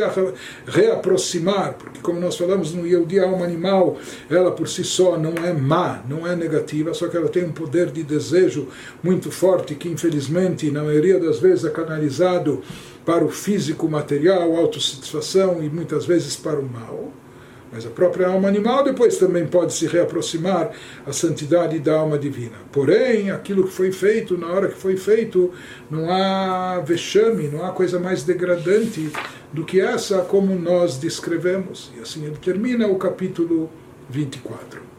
reaproximar, 0.67 1.75
porque 1.75 2.01
como 2.01 2.21
nós 2.21 2.37
falamos 2.37 2.73
no 2.73 2.87
Yehudi, 2.87 3.19
a 3.19 3.25
alma 3.25 3.45
animal, 3.45 3.97
ela 4.31 4.51
por 4.51 4.69
si 4.69 4.85
só 4.85 5.19
não 5.19 5.33
é 5.45 5.53
má, 5.53 6.03
não 6.09 6.27
é 6.27 6.35
negativa, 6.37 6.95
só 6.95 7.09
que 7.09 7.17
ela 7.17 7.29
tem 7.29 7.45
um 7.45 7.53
poder 7.53 7.91
de 7.91 8.03
desejo 8.03 8.69
muito 9.03 9.31
forte 9.31 9.75
que 9.75 9.89
infelizmente 9.89 10.71
na 10.71 10.83
maioria 10.83 11.19
das 11.19 11.39
vezes 11.39 11.65
é 11.65 11.71
canalizado 11.71 12.63
para 13.05 13.25
o 13.25 13.29
físico 13.29 13.89
material, 13.89 14.57
autossatisfação 14.57 15.63
e 15.63 15.71
muitas 15.71 16.05
vezes 16.05 16.37
para 16.37 16.59
o 16.59 16.69
mal. 16.69 17.13
Mas 17.73 17.85
a 17.85 17.91
própria 17.91 18.29
alma 18.29 18.49
animal 18.49 18.85
depois 18.85 19.17
também 19.17 19.47
pode 19.47 19.73
se 19.73 19.87
reaproximar 19.87 20.71
à 21.05 21.13
santidade 21.13 21.79
da 21.79 21.99
alma 21.99 22.19
divina. 22.19 22.57
Porém, 22.73 23.31
aquilo 23.31 23.65
que 23.65 23.73
foi 23.73 23.93
feito, 23.93 24.39
na 24.39 24.49
hora 24.49 24.69
que 24.69 24.79
foi 24.79 24.97
feito, 24.97 25.53
não 25.91 26.11
há 26.11 26.81
vexame, 26.81 27.49
não 27.49 27.65
há 27.65 27.73
coisa 27.73 27.99
mais 27.99 28.23
degradante 28.23 29.11
do 29.53 29.65
que 29.65 29.81
essa, 29.81 30.19
como 30.23 30.55
nós 30.55 30.97
descrevemos. 30.97 31.93
E 31.97 32.01
assim 32.01 32.25
ele 32.25 32.37
termina 32.37 32.87
o 32.87 32.97
capítulo 32.97 33.71
24. 34.09 34.96